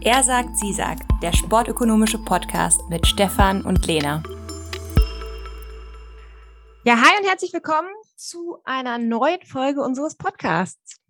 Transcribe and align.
Er 0.00 0.22
sagt, 0.22 0.56
sie 0.56 0.72
sagt, 0.72 1.02
der 1.22 1.32
sportökonomische 1.32 2.18
Podcast 2.18 2.80
mit 2.88 3.04
Stefan 3.04 3.62
und 3.62 3.84
Lena. 3.84 4.22
Ja, 6.84 7.02
hi 7.02 7.18
und 7.20 7.28
herzlich 7.28 7.52
willkommen 7.52 7.88
zu 8.14 8.58
einer 8.64 8.98
neuen 8.98 9.42
Folge 9.42 9.82
unseres 9.82 10.16
Podcasts. 10.16 11.00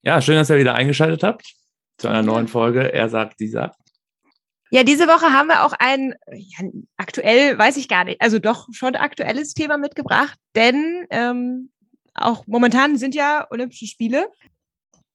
Ja, 0.00 0.22
schön, 0.22 0.36
dass 0.36 0.48
ihr 0.48 0.56
wieder 0.56 0.76
eingeschaltet 0.76 1.22
habt 1.22 1.52
zu 1.98 2.08
einer 2.08 2.22
neuen 2.22 2.48
Folge. 2.48 2.90
Er 2.90 3.10
sagt, 3.10 3.38
sie 3.38 3.48
sagt. 3.48 3.76
Ja, 4.70 4.82
diese 4.82 5.06
Woche 5.06 5.30
haben 5.30 5.48
wir 5.48 5.66
auch 5.66 5.74
ein, 5.78 6.14
ja, 6.32 6.66
aktuell 6.96 7.58
weiß 7.58 7.76
ich 7.76 7.88
gar 7.88 8.04
nicht, 8.04 8.22
also 8.22 8.38
doch 8.38 8.66
schon 8.72 8.96
aktuelles 8.96 9.52
Thema 9.52 9.76
mitgebracht, 9.76 10.38
denn 10.54 11.06
ähm, 11.10 11.70
auch 12.14 12.46
momentan 12.46 12.96
sind 12.96 13.14
ja 13.14 13.46
Olympische 13.50 13.86
Spiele 13.86 14.30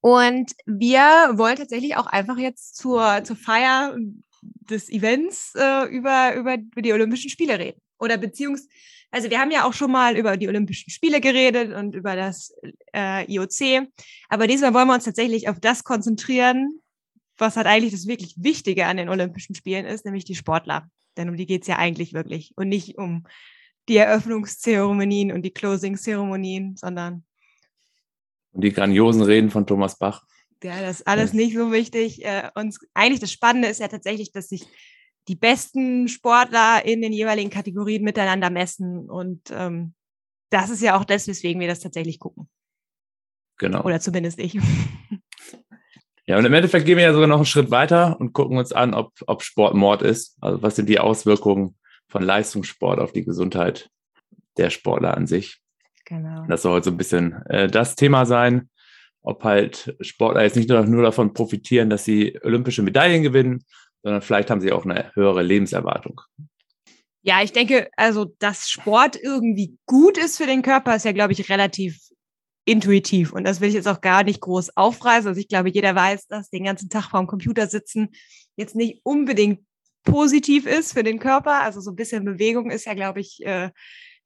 und 0.04 0.52
wir 0.66 1.32
wollen 1.36 1.56
tatsächlich 1.56 1.96
auch 1.96 2.08
einfach 2.08 2.38
jetzt 2.38 2.76
zur, 2.76 3.24
zur 3.24 3.38
Feier 3.38 3.96
des 4.42 4.90
Events 4.90 5.54
äh, 5.56 5.86
über, 5.86 6.36
über, 6.36 6.58
die 6.58 6.92
Olympischen 6.92 7.30
Spiele 7.30 7.58
reden. 7.58 7.80
Oder 8.00 8.18
beziehungsweise, 8.18 8.68
also 9.12 9.30
wir 9.30 9.40
haben 9.40 9.52
ja 9.52 9.64
auch 9.64 9.72
schon 9.72 9.94
mal 9.94 10.18
über 10.18 10.36
die 10.36 10.50
Olympischen 10.50 10.90
Spiele 10.90 11.22
geredet 11.22 11.74
und 11.74 11.96
über 11.96 12.18
das 12.18 12.54
äh, 12.94 13.32
IOC. 13.32 13.88
Aber 14.28 14.46
diesmal 14.46 14.74
wollen 14.74 14.90
wir 14.90 14.96
uns 14.96 15.06
tatsächlich 15.06 15.48
auf 15.48 15.62
das 15.62 15.86
konzentrieren, 15.86 16.82
was 17.38 17.56
halt 17.56 17.68
eigentlich 17.68 17.94
das 17.94 18.06
wirklich 18.06 18.36
Wichtige 18.38 18.88
an 18.88 18.98
den 18.98 19.08
Olympischen 19.08 19.56
Spielen 19.56 19.86
ist, 19.86 20.04
nämlich 20.04 20.26
die 20.26 20.36
Sportler. 20.36 20.90
Denn 21.16 21.30
um 21.30 21.38
die 21.38 21.46
geht's 21.46 21.68
ja 21.68 21.78
eigentlich 21.78 22.12
wirklich. 22.12 22.52
Und 22.58 22.68
nicht 22.68 22.98
um 22.98 23.26
die 23.88 23.96
Eröffnungszeremonien 23.96 25.32
und 25.32 25.44
die 25.44 25.52
Closing-Zeremonien, 25.52 26.76
sondern 26.76 27.24
und 28.54 28.64
die 28.64 28.72
grandiosen 28.72 29.22
Reden 29.22 29.50
von 29.50 29.68
Thomas 29.68 29.98
Bach. 29.98 30.24
Ja, 30.64 30.80
das 30.80 31.02
ist 31.02 31.08
alles 31.08 31.34
nicht 31.34 31.56
so 31.56 31.72
wichtig. 31.72 32.24
Äh, 32.24 32.50
und 32.56 32.78
eigentlich 32.94 33.20
das 33.20 33.32
Spannende 33.32 33.68
ist 33.68 33.80
ja 33.80 33.90
tatsächlich, 33.90 34.32
dass 34.32 34.48
sich 34.48 34.66
die 35.28 35.36
besten 35.36 36.08
Sportler 36.08 36.86
in 36.86 37.02
den 37.02 37.12
jeweiligen 37.12 37.50
Kategorien 37.50 38.04
miteinander 38.04 38.50
messen. 38.50 39.10
Und 39.10 39.42
ähm, 39.52 39.94
das 40.50 40.70
ist 40.70 40.82
ja 40.82 40.98
auch 40.98 41.04
das, 41.04 41.28
weswegen 41.28 41.60
wir 41.60 41.68
das 41.68 41.82
tatsächlich 41.82 42.20
gucken. 42.20 42.50
Genau. 43.58 43.84
Oder 43.84 44.00
zumindest 44.00 44.40
ich. 44.40 44.58
Ja, 46.26 46.38
und 46.38 46.46
im 46.46 46.54
Endeffekt 46.54 46.86
gehen 46.86 46.96
wir 46.96 47.04
ja 47.04 47.14
sogar 47.14 47.28
noch 47.28 47.36
einen 47.36 47.46
Schritt 47.46 47.70
weiter 47.70 48.18
und 48.18 48.32
gucken 48.32 48.58
uns 48.58 48.72
an, 48.72 48.94
ob, 48.94 49.12
ob 49.28 49.44
Sport 49.44 49.76
Mord 49.76 50.02
ist. 50.02 50.38
Also 50.40 50.62
was 50.62 50.78
sind 50.78 50.88
die 50.88 51.00
Auswirkungen 51.00 51.76
von 52.08 52.24
Leistungssport 52.24 53.00
auf 53.00 53.12
die 53.12 53.26
Gesundheit 53.26 53.90
der 54.58 54.70
Sportler 54.70 55.18
an 55.18 55.28
sich. 55.28 55.63
Genau. 56.06 56.46
Das 56.48 56.62
soll 56.62 56.74
heute 56.74 56.86
so 56.86 56.92
ein 56.92 56.98
bisschen 56.98 57.42
äh, 57.48 57.68
das 57.68 57.96
Thema 57.96 58.26
sein, 58.26 58.70
ob 59.22 59.44
halt 59.44 59.96
Sportler 60.02 60.44
jetzt 60.44 60.56
nicht 60.56 60.70
nur, 60.70 60.86
nur 60.86 61.04
davon 61.04 61.34
profitieren, 61.34 61.90
dass 61.90 62.04
sie 62.04 62.40
olympische 62.44 62.82
Medaillen 62.82 63.24
gewinnen, 63.24 63.64
sondern 64.02 64.22
vielleicht 64.22 64.50
haben 64.50 64.62
sie 64.62 64.72
auch 64.72 64.86
eine 64.86 65.12
höhere 65.16 65.44
Lebenserwartung. 65.44 66.22
Ja, 67.22 67.42
ich 67.42 67.54
denke, 67.54 67.90
also, 67.96 68.26
dass 68.40 68.70
Sport 68.70 69.16
irgendwie 69.16 69.78
gut 69.86 70.18
ist 70.18 70.38
für 70.38 70.46
den 70.46 70.62
Körper, 70.62 70.96
ist 70.96 71.06
ja, 71.06 71.14
glaube 71.14 71.32
ich, 71.32 71.50
relativ 71.50 71.98
intuitiv. 72.66 73.32
Und 73.32 73.46
das 73.46 73.62
will 73.62 73.70
ich 73.70 73.76
jetzt 73.76 73.88
auch 73.88 74.02
gar 74.02 74.24
nicht 74.24 74.42
groß 74.42 74.76
aufreißen. 74.76 75.30
Also 75.30 75.40
ich 75.40 75.48
glaube, 75.48 75.70
jeder 75.70 75.96
weiß, 75.96 76.28
dass 76.28 76.50
den 76.50 76.66
ganzen 76.66 76.90
Tag 76.90 77.10
vorm 77.10 77.28
Computer 77.28 77.68
sitzen 77.68 78.10
jetzt 78.56 78.76
nicht 78.76 79.02
unbedingt 79.04 79.62
positiv 80.04 80.66
ist 80.66 80.94
für 80.94 81.04
den 81.04 81.20
Körper. 81.20 81.62
Also 81.62 81.82
so 81.82 81.92
ein 81.92 81.96
bisschen 81.96 82.26
Bewegung 82.26 82.72
ist 82.72 82.86
ja, 82.86 82.94
glaube 82.94 83.22
ich, 83.22 83.40
äh, 83.46 83.70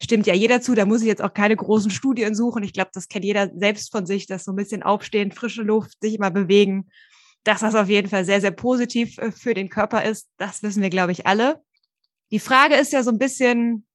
stimmt 0.02 0.28
ja 0.28 0.34
jeder 0.34 0.62
zu. 0.62 0.76
Da 0.76 0.86
muss 0.86 1.02
ich 1.02 1.08
jetzt 1.08 1.22
auch 1.22 1.34
keine 1.34 1.56
großen 1.56 1.92
Studien 1.92 2.36
suchen. 2.36 2.64
Ich 2.64 2.74
glaube, 2.74 2.92
das 2.94 3.08
kennt 3.08 3.26
jeder 3.26 3.50
selbst 3.56 3.92
von 3.92 4.06
sich, 4.06 4.28
dass 4.28 4.46
so 4.46 4.52
ein 4.52 4.58
bisschen 4.58 4.84
aufstehen, 4.84 5.32
frische 5.32 5.64
Luft, 5.64 6.00
sich 6.02 6.16
immer 6.16 6.32
bewegen, 6.32 6.90
dass 7.44 7.62
das 7.62 7.76
auf 7.76 7.90
jeden 7.90 8.10
Fall 8.10 8.26
sehr, 8.26 8.42
sehr 8.42 8.52
positiv 8.52 9.18
äh, 9.18 9.32
für 9.32 9.54
den 9.54 9.70
Körper 9.70 10.04
ist. 10.04 10.30
Das 10.38 10.64
wissen 10.64 10.82
wir, 10.82 10.90
glaube 10.90 11.12
ich, 11.12 11.26
alle. 11.26 11.62
Die 12.32 12.40
Frage 12.40 12.76
ist 12.76 12.92
ja 12.92 13.04
so 13.04 13.12
ein 13.12 13.20
bisschen, 13.20 13.86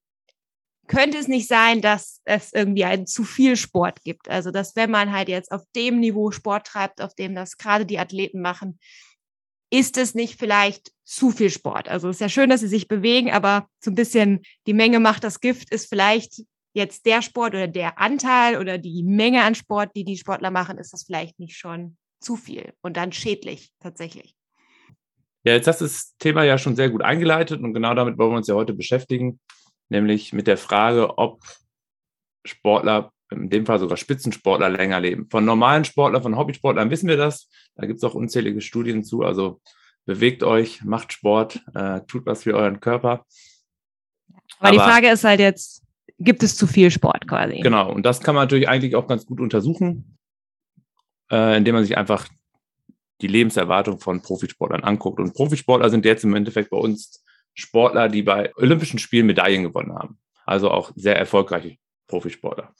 könnte 0.86 1.18
es 1.18 1.28
nicht 1.28 1.48
sein, 1.48 1.80
dass 1.80 2.20
es 2.24 2.52
irgendwie 2.52 2.84
einen 2.84 3.06
zu 3.06 3.24
viel 3.24 3.56
Sport 3.56 4.02
gibt? 4.04 4.28
Also, 4.28 4.50
dass 4.50 4.74
wenn 4.74 4.90
man 4.90 5.12
halt 5.12 5.28
jetzt 5.28 5.52
auf 5.52 5.62
dem 5.76 6.00
Niveau 6.00 6.30
Sport 6.30 6.66
treibt, 6.66 7.00
auf 7.00 7.14
dem 7.14 7.34
das 7.34 7.58
gerade 7.58 7.86
die 7.86 7.98
Athleten 7.98 8.40
machen, 8.40 8.78
ist 9.72 9.96
es 9.96 10.14
nicht 10.14 10.38
vielleicht 10.38 10.92
zu 11.04 11.30
viel 11.30 11.50
Sport? 11.50 11.88
Also 11.88 12.10
es 12.10 12.16
ist 12.16 12.20
ja 12.20 12.28
schön, 12.28 12.50
dass 12.50 12.60
sie 12.60 12.68
sich 12.68 12.88
bewegen, 12.88 13.30
aber 13.32 13.66
so 13.80 13.90
ein 13.90 13.94
bisschen 13.94 14.42
die 14.66 14.74
Menge 14.74 15.00
macht 15.00 15.24
das 15.24 15.40
Gift 15.40 15.72
ist 15.72 15.88
vielleicht 15.88 16.42
jetzt 16.74 17.06
der 17.06 17.22
Sport 17.22 17.54
oder 17.54 17.68
der 17.68 17.98
Anteil 17.98 18.58
oder 18.58 18.76
die 18.76 19.02
Menge 19.02 19.42
an 19.42 19.54
Sport, 19.54 19.90
die 19.96 20.04
die 20.04 20.18
Sportler 20.18 20.50
machen, 20.50 20.78
ist 20.78 20.92
das 20.92 21.04
vielleicht 21.04 21.38
nicht 21.38 21.56
schon 21.56 21.96
zu 22.20 22.36
viel 22.36 22.74
und 22.82 22.98
dann 22.98 23.12
schädlich 23.12 23.72
tatsächlich. 23.80 24.34
Ja, 25.44 25.54
jetzt 25.54 25.66
hast 25.66 25.80
du 25.80 25.86
das 25.86 26.14
Thema 26.18 26.44
ja 26.44 26.58
schon 26.58 26.76
sehr 26.76 26.90
gut 26.90 27.02
eingeleitet 27.02 27.62
und 27.62 27.72
genau 27.72 27.94
damit 27.94 28.18
wollen 28.18 28.30
wir 28.30 28.36
uns 28.36 28.48
ja 28.48 28.54
heute 28.54 28.74
beschäftigen, 28.74 29.40
nämlich 29.88 30.34
mit 30.34 30.46
der 30.46 30.58
Frage, 30.58 31.16
ob 31.18 31.42
Sportler, 32.44 33.10
in 33.32 33.50
dem 33.50 33.66
Fall 33.66 33.78
sogar 33.78 33.96
Spitzensportler, 33.96 34.70
länger 34.70 35.00
leben. 35.00 35.28
Von 35.30 35.44
normalen 35.44 35.84
Sportlern, 35.84 36.22
von 36.22 36.36
Hobbysportlern 36.36 36.90
wissen 36.90 37.08
wir 37.08 37.16
das. 37.16 37.48
Da 37.74 37.86
gibt 37.86 37.98
es 37.98 38.04
auch 38.04 38.14
unzählige 38.14 38.60
Studien 38.60 39.04
zu. 39.04 39.22
Also 39.22 39.60
bewegt 40.04 40.42
euch, 40.42 40.82
macht 40.84 41.12
Sport, 41.12 41.60
äh, 41.74 42.00
tut 42.06 42.26
was 42.26 42.44
für 42.44 42.54
euren 42.54 42.80
Körper. 42.80 43.24
Aber, 44.58 44.68
Aber 44.68 44.70
die 44.70 44.78
Frage 44.78 45.08
ist 45.10 45.24
halt 45.24 45.40
jetzt, 45.40 45.82
gibt 46.18 46.42
es 46.42 46.56
zu 46.56 46.66
viel 46.66 46.90
Sport 46.90 47.26
quasi? 47.26 47.60
Genau, 47.60 47.92
und 47.92 48.04
das 48.04 48.20
kann 48.20 48.34
man 48.34 48.44
natürlich 48.44 48.68
eigentlich 48.68 48.96
auch 48.96 49.06
ganz 49.06 49.26
gut 49.26 49.40
untersuchen, 49.40 50.18
äh, 51.30 51.56
indem 51.56 51.74
man 51.74 51.84
sich 51.84 51.96
einfach 51.96 52.28
die 53.20 53.28
Lebenserwartung 53.28 54.00
von 54.00 54.20
Profisportlern 54.20 54.82
anguckt. 54.82 55.20
Und 55.20 55.34
Profisportler 55.34 55.90
sind 55.90 56.04
jetzt 56.04 56.24
im 56.24 56.34
Endeffekt 56.34 56.70
bei 56.70 56.76
uns 56.76 57.24
Sportler, 57.54 58.08
die 58.08 58.22
bei 58.22 58.52
Olympischen 58.56 58.98
Spielen 58.98 59.26
Medaillen 59.26 59.62
gewonnen 59.62 59.94
haben. 59.94 60.18
Also 60.44 60.70
auch 60.70 60.92
sehr 60.96 61.16
erfolgreiche 61.16 61.76
Profisportler. 62.08 62.74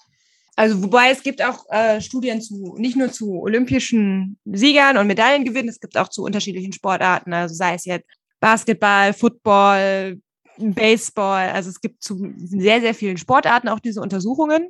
Also 0.54 0.82
wobei 0.82 1.10
es 1.10 1.22
gibt 1.22 1.42
auch 1.42 1.64
äh, 1.70 2.00
Studien 2.00 2.42
zu 2.42 2.74
nicht 2.76 2.96
nur 2.96 3.10
zu 3.10 3.40
olympischen 3.40 4.38
Siegern 4.44 4.98
und 4.98 5.06
Medaillengewinnen, 5.06 5.70
es 5.70 5.80
gibt 5.80 5.96
auch 5.96 6.08
zu 6.08 6.22
unterschiedlichen 6.22 6.72
Sportarten, 6.72 7.32
also 7.32 7.54
sei 7.54 7.74
es 7.74 7.86
jetzt 7.86 8.06
Basketball, 8.38 9.14
Football, 9.14 10.20
Baseball, 10.58 11.48
also 11.50 11.70
es 11.70 11.80
gibt 11.80 12.02
zu 12.02 12.34
sehr 12.36 12.82
sehr 12.82 12.94
vielen 12.94 13.16
Sportarten 13.16 13.68
auch 13.68 13.80
diese 13.80 14.02
Untersuchungen. 14.02 14.68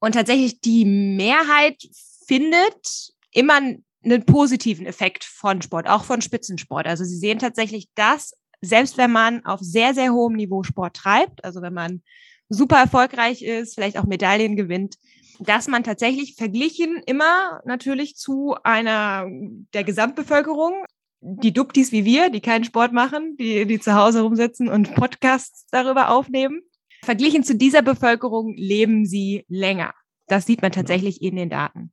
Und 0.00 0.12
tatsächlich 0.12 0.60
die 0.60 0.84
Mehrheit 0.84 1.82
findet 2.26 3.12
immer 3.32 3.54
einen 3.56 4.26
positiven 4.26 4.86
Effekt 4.86 5.24
von 5.24 5.60
Sport, 5.62 5.88
auch 5.88 6.04
von 6.04 6.22
Spitzensport. 6.22 6.86
Also 6.86 7.04
sie 7.04 7.16
sehen 7.16 7.38
tatsächlich, 7.38 7.88
dass 7.94 8.34
selbst 8.62 8.96
wenn 8.96 9.12
man 9.12 9.44
auf 9.44 9.60
sehr 9.60 9.92
sehr 9.92 10.12
hohem 10.12 10.34
Niveau 10.34 10.62
Sport 10.62 10.96
treibt, 10.96 11.44
also 11.44 11.60
wenn 11.60 11.74
man 11.74 12.02
super 12.48 12.76
erfolgreich 12.76 13.42
ist, 13.42 13.74
vielleicht 13.74 13.98
auch 13.98 14.04
Medaillen 14.04 14.56
gewinnt, 14.56 14.96
dass 15.40 15.68
man 15.68 15.82
tatsächlich 15.82 16.36
verglichen 16.36 17.02
immer 17.06 17.60
natürlich 17.64 18.16
zu 18.16 18.54
einer 18.62 19.26
der 19.72 19.84
Gesamtbevölkerung, 19.84 20.84
die 21.20 21.52
Duktis 21.52 21.90
wie 21.90 22.04
wir, 22.04 22.30
die 22.30 22.40
keinen 22.40 22.64
Sport 22.64 22.92
machen, 22.92 23.36
die, 23.38 23.66
die 23.66 23.80
zu 23.80 23.94
Hause 23.94 24.22
rumsitzen 24.22 24.68
und 24.68 24.94
Podcasts 24.94 25.66
darüber 25.70 26.10
aufnehmen, 26.10 26.62
verglichen 27.02 27.44
zu 27.44 27.56
dieser 27.56 27.82
Bevölkerung 27.82 28.54
leben 28.56 29.06
sie 29.06 29.44
länger. 29.48 29.92
Das 30.26 30.46
sieht 30.46 30.62
man 30.62 30.72
tatsächlich 30.72 31.22
in 31.22 31.36
den 31.36 31.50
Daten. 31.50 31.92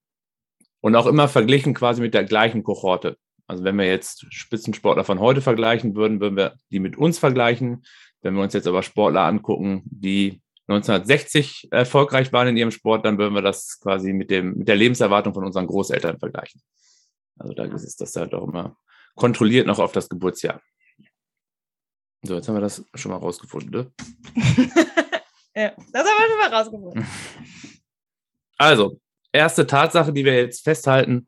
Und 0.81 0.95
auch 0.95 1.05
immer 1.05 1.27
verglichen 1.27 1.73
quasi 1.73 2.01
mit 2.01 2.13
der 2.13 2.23
gleichen 2.23 2.63
Kohorte. 2.63 3.17
Also 3.51 3.65
wenn 3.65 3.77
wir 3.77 3.85
jetzt 3.85 4.33
Spitzensportler 4.33 5.03
von 5.03 5.19
heute 5.19 5.41
vergleichen 5.41 5.93
würden, 5.93 6.21
würden 6.21 6.37
wir 6.37 6.55
die 6.71 6.79
mit 6.79 6.97
uns 6.97 7.19
vergleichen. 7.19 7.83
Wenn 8.21 8.33
wir 8.33 8.43
uns 8.43 8.53
jetzt 8.53 8.65
aber 8.65 8.81
Sportler 8.81 9.23
angucken, 9.23 9.81
die 9.83 10.41
1960 10.67 11.67
erfolgreich 11.69 12.31
waren 12.31 12.47
in 12.47 12.55
ihrem 12.55 12.71
Sport, 12.71 13.03
dann 13.03 13.17
würden 13.17 13.33
wir 13.33 13.41
das 13.41 13.81
quasi 13.81 14.13
mit, 14.13 14.31
dem, 14.31 14.59
mit 14.59 14.69
der 14.69 14.77
Lebenserwartung 14.77 15.33
von 15.33 15.43
unseren 15.43 15.67
Großeltern 15.67 16.17
vergleichen. 16.17 16.61
Also 17.39 17.53
da 17.53 17.65
ist 17.65 17.99
das 17.99 18.15
halt 18.15 18.33
auch 18.33 18.47
immer 18.47 18.77
kontrolliert 19.15 19.67
noch 19.67 19.79
auf 19.79 19.91
das 19.91 20.07
Geburtsjahr. 20.07 20.61
So, 22.21 22.35
jetzt 22.35 22.47
haben 22.47 22.55
wir 22.55 22.61
das 22.61 22.85
schon 22.95 23.11
mal 23.11 23.17
rausgefunden. 23.17 23.69
Ne? 23.69 23.91
ja, 25.55 25.73
das 25.91 26.05
haben 26.05 26.19
wir 26.19 26.29
schon 26.29 26.39
mal 26.39 26.53
rausgefunden. 26.53 27.05
Also, 28.57 28.97
erste 29.33 29.67
Tatsache, 29.67 30.13
die 30.13 30.23
wir 30.23 30.37
jetzt 30.37 30.63
festhalten, 30.63 31.27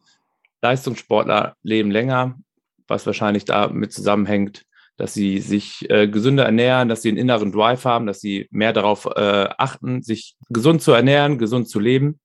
Leistungssportler 0.64 1.56
leben 1.62 1.92
länger, 1.92 2.40
was 2.88 3.06
wahrscheinlich 3.06 3.46
damit 3.46 3.92
zusammenhängt, 3.92 4.64
dass 4.98 5.14
sie 5.14 5.40
sich 5.40 5.90
äh, 5.90 6.08
gesünder 6.08 6.46
ernähren, 6.46 6.88
dass 6.88 7.02
sie 7.02 7.10
einen 7.10 7.18
inneren 7.18 7.52
Drive 7.52 7.84
haben, 7.86 8.06
dass 8.06 8.22
sie 8.22 8.48
mehr 8.50 8.74
darauf 8.74 9.06
äh, 9.06 9.50
achten, 9.58 10.02
sich 10.02 10.36
gesund 10.50 10.82
zu 10.82 10.92
ernähren, 10.94 11.38
gesund 11.38 11.68
zu 11.68 11.80
leben. 11.80 12.20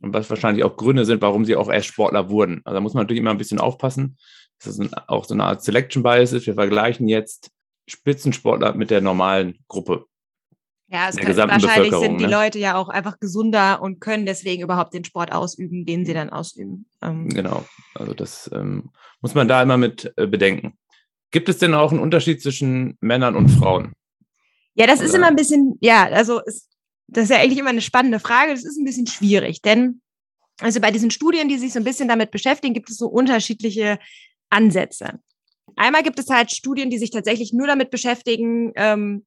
Und 0.00 0.12
was 0.12 0.28
wahrscheinlich 0.28 0.64
auch 0.64 0.76
Gründe 0.76 1.04
sind, 1.04 1.22
warum 1.22 1.44
sie 1.44 1.56
auch 1.56 1.70
erst 1.70 1.86
Sportler 1.86 2.28
wurden. 2.28 2.60
Also 2.64 2.74
da 2.74 2.80
muss 2.80 2.92
man 2.92 3.04
natürlich 3.04 3.20
immer 3.20 3.30
ein 3.30 3.38
bisschen 3.38 3.60
aufpassen, 3.60 4.18
dass 4.62 4.78
es 4.78 4.90
auch 5.06 5.24
so 5.24 5.34
eine 5.34 5.44
Art 5.44 5.62
Selection 5.62 6.02
Bias 6.02 6.32
ist. 6.32 6.46
Wir 6.46 6.54
vergleichen 6.54 7.08
jetzt 7.08 7.50
Spitzensportler 7.88 8.74
mit 8.74 8.90
der 8.90 9.00
normalen 9.00 9.58
Gruppe. 9.68 10.06
Ja, 10.94 11.08
es 11.08 11.16
kann, 11.16 11.36
wahrscheinlich 11.36 11.92
sind 11.92 12.20
die 12.20 12.26
ne? 12.26 12.30
Leute 12.30 12.60
ja 12.60 12.76
auch 12.76 12.88
einfach 12.88 13.18
gesunder 13.18 13.82
und 13.82 13.98
können 13.98 14.26
deswegen 14.26 14.62
überhaupt 14.62 14.94
den 14.94 15.04
Sport 15.04 15.32
ausüben, 15.32 15.84
den 15.84 16.06
sie 16.06 16.14
dann 16.14 16.30
ausüben. 16.30 16.86
Ähm. 17.02 17.28
Genau, 17.30 17.64
also 17.96 18.14
das 18.14 18.48
ähm, 18.54 18.90
muss 19.20 19.34
man 19.34 19.48
da 19.48 19.60
immer 19.60 19.76
mit 19.76 20.12
äh, 20.16 20.28
bedenken. 20.28 20.78
Gibt 21.32 21.48
es 21.48 21.58
denn 21.58 21.74
auch 21.74 21.90
einen 21.90 21.98
Unterschied 21.98 22.40
zwischen 22.40 22.96
Männern 23.00 23.34
und 23.34 23.48
Frauen? 23.48 23.92
Ja, 24.74 24.86
das 24.86 25.00
Oder? 25.00 25.08
ist 25.08 25.14
immer 25.16 25.26
ein 25.26 25.34
bisschen, 25.34 25.76
ja, 25.80 26.04
also 26.04 26.40
es, 26.46 26.68
das 27.08 27.24
ist 27.24 27.30
ja 27.30 27.38
eigentlich 27.38 27.58
immer 27.58 27.70
eine 27.70 27.80
spannende 27.80 28.20
Frage. 28.20 28.52
Das 28.52 28.64
ist 28.64 28.78
ein 28.78 28.84
bisschen 28.84 29.08
schwierig, 29.08 29.62
denn 29.62 30.00
also 30.60 30.80
bei 30.80 30.92
diesen 30.92 31.10
Studien, 31.10 31.48
die 31.48 31.58
sich 31.58 31.72
so 31.72 31.80
ein 31.80 31.84
bisschen 31.84 32.06
damit 32.06 32.30
beschäftigen, 32.30 32.72
gibt 32.72 32.88
es 32.88 32.98
so 32.98 33.08
unterschiedliche 33.08 33.98
Ansätze. 34.48 35.18
Einmal 35.74 36.04
gibt 36.04 36.20
es 36.20 36.28
halt 36.30 36.52
Studien, 36.52 36.88
die 36.88 36.98
sich 36.98 37.10
tatsächlich 37.10 37.52
nur 37.52 37.66
damit 37.66 37.90
beschäftigen, 37.90 38.70
ähm, 38.76 39.24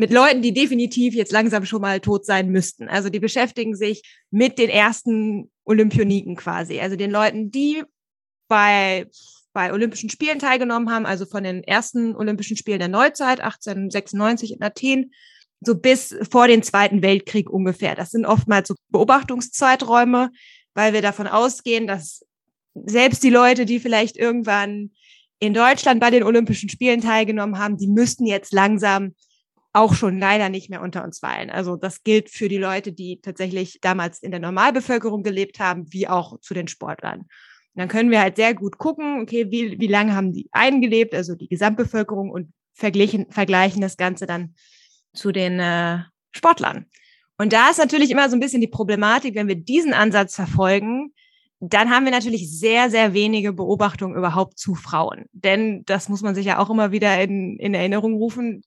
mit 0.00 0.12
Leuten, 0.12 0.40
die 0.40 0.54
definitiv 0.54 1.12
jetzt 1.14 1.30
langsam 1.30 1.66
schon 1.66 1.82
mal 1.82 2.00
tot 2.00 2.24
sein 2.24 2.48
müssten. 2.48 2.88
Also 2.88 3.10
die 3.10 3.20
beschäftigen 3.20 3.76
sich 3.76 4.02
mit 4.30 4.58
den 4.58 4.70
ersten 4.70 5.50
Olympioniken 5.64 6.36
quasi, 6.36 6.80
also 6.80 6.96
den 6.96 7.10
Leuten, 7.10 7.50
die 7.50 7.84
bei 8.48 9.06
bei 9.52 9.72
Olympischen 9.72 10.08
Spielen 10.08 10.38
teilgenommen 10.38 10.90
haben, 10.90 11.06
also 11.06 11.26
von 11.26 11.42
den 11.42 11.64
ersten 11.64 12.14
Olympischen 12.14 12.56
Spielen 12.56 12.78
der 12.78 12.88
Neuzeit, 12.88 13.40
1896 13.40 14.52
in 14.52 14.62
Athen, 14.62 15.12
so 15.60 15.74
bis 15.74 16.16
vor 16.30 16.46
den 16.46 16.62
Zweiten 16.62 17.02
Weltkrieg 17.02 17.50
ungefähr. 17.50 17.94
Das 17.94 18.12
sind 18.12 18.24
oftmals 18.24 18.68
so 18.68 18.76
Beobachtungszeiträume, 18.90 20.30
weil 20.74 20.92
wir 20.92 21.02
davon 21.02 21.26
ausgehen, 21.26 21.88
dass 21.88 22.24
selbst 22.74 23.22
die 23.24 23.30
Leute, 23.30 23.66
die 23.66 23.80
vielleicht 23.80 24.16
irgendwann 24.16 24.92
in 25.40 25.52
Deutschland 25.52 26.00
bei 26.00 26.10
den 26.10 26.22
Olympischen 26.22 26.68
Spielen 26.68 27.00
teilgenommen 27.00 27.58
haben, 27.58 27.76
die 27.76 27.88
müssten 27.88 28.26
jetzt 28.26 28.52
langsam 28.52 29.14
auch 29.72 29.94
schon 29.94 30.18
leider 30.18 30.48
nicht 30.48 30.70
mehr 30.70 30.82
unter 30.82 31.04
uns 31.04 31.22
weilen. 31.22 31.50
Also 31.50 31.76
das 31.76 32.02
gilt 32.02 32.28
für 32.30 32.48
die 32.48 32.58
Leute, 32.58 32.92
die 32.92 33.20
tatsächlich 33.20 33.78
damals 33.80 34.22
in 34.22 34.30
der 34.30 34.40
Normalbevölkerung 34.40 35.22
gelebt 35.22 35.60
haben, 35.60 35.92
wie 35.92 36.08
auch 36.08 36.40
zu 36.40 36.54
den 36.54 36.68
Sportlern. 36.68 37.20
Und 37.20 37.28
dann 37.76 37.88
können 37.88 38.10
wir 38.10 38.20
halt 38.20 38.36
sehr 38.36 38.54
gut 38.54 38.78
gucken, 38.78 39.20
okay, 39.20 39.46
wie, 39.50 39.78
wie 39.78 39.86
lange 39.86 40.14
haben 40.14 40.32
die 40.32 40.48
eingelebt, 40.50 41.14
also 41.14 41.36
die 41.36 41.48
Gesamtbevölkerung 41.48 42.30
und 42.30 42.52
vergleichen, 42.74 43.30
vergleichen 43.30 43.80
das 43.80 43.96
Ganze 43.96 44.26
dann 44.26 44.54
zu 45.12 45.30
den 45.30 45.60
äh, 45.60 46.00
Sportlern. 46.32 46.86
Und 47.38 47.52
da 47.52 47.70
ist 47.70 47.78
natürlich 47.78 48.10
immer 48.10 48.28
so 48.28 48.36
ein 48.36 48.40
bisschen 48.40 48.60
die 48.60 48.68
Problematik, 48.68 49.34
wenn 49.34 49.48
wir 49.48 49.54
diesen 49.54 49.94
Ansatz 49.94 50.34
verfolgen, 50.34 51.14
dann 51.60 51.90
haben 51.90 52.04
wir 52.04 52.12
natürlich 52.12 52.50
sehr, 52.50 52.90
sehr 52.90 53.12
wenige 53.12 53.52
Beobachtungen 53.52 54.16
überhaupt 54.16 54.58
zu 54.58 54.74
Frauen. 54.74 55.26
Denn 55.32 55.84
das 55.84 56.08
muss 56.08 56.22
man 56.22 56.34
sich 56.34 56.46
ja 56.46 56.58
auch 56.58 56.70
immer 56.70 56.90
wieder 56.90 57.22
in, 57.22 57.58
in 57.58 57.74
Erinnerung 57.74 58.14
rufen. 58.14 58.62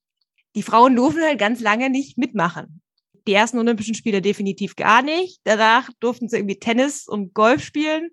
Die 0.56 0.64
Frauen 0.64 0.96
durften 0.96 1.22
halt 1.22 1.40
ganz 1.40 1.60
lange 1.60 1.90
nicht 1.90 2.18
mitmachen. 2.18 2.82
Die 3.28 3.34
ersten 3.34 3.58
Olympischen 3.58 3.96
Spiele 3.96 4.22
definitiv 4.22 4.76
gar 4.76 5.02
nicht. 5.02 5.40
Danach 5.46 5.90
durften 6.00 6.30
sie 6.30 6.38
irgendwie 6.38 6.60
Tennis 6.60 7.08
und 7.08 7.34
Golf 7.34 7.64
spielen. 7.64 8.10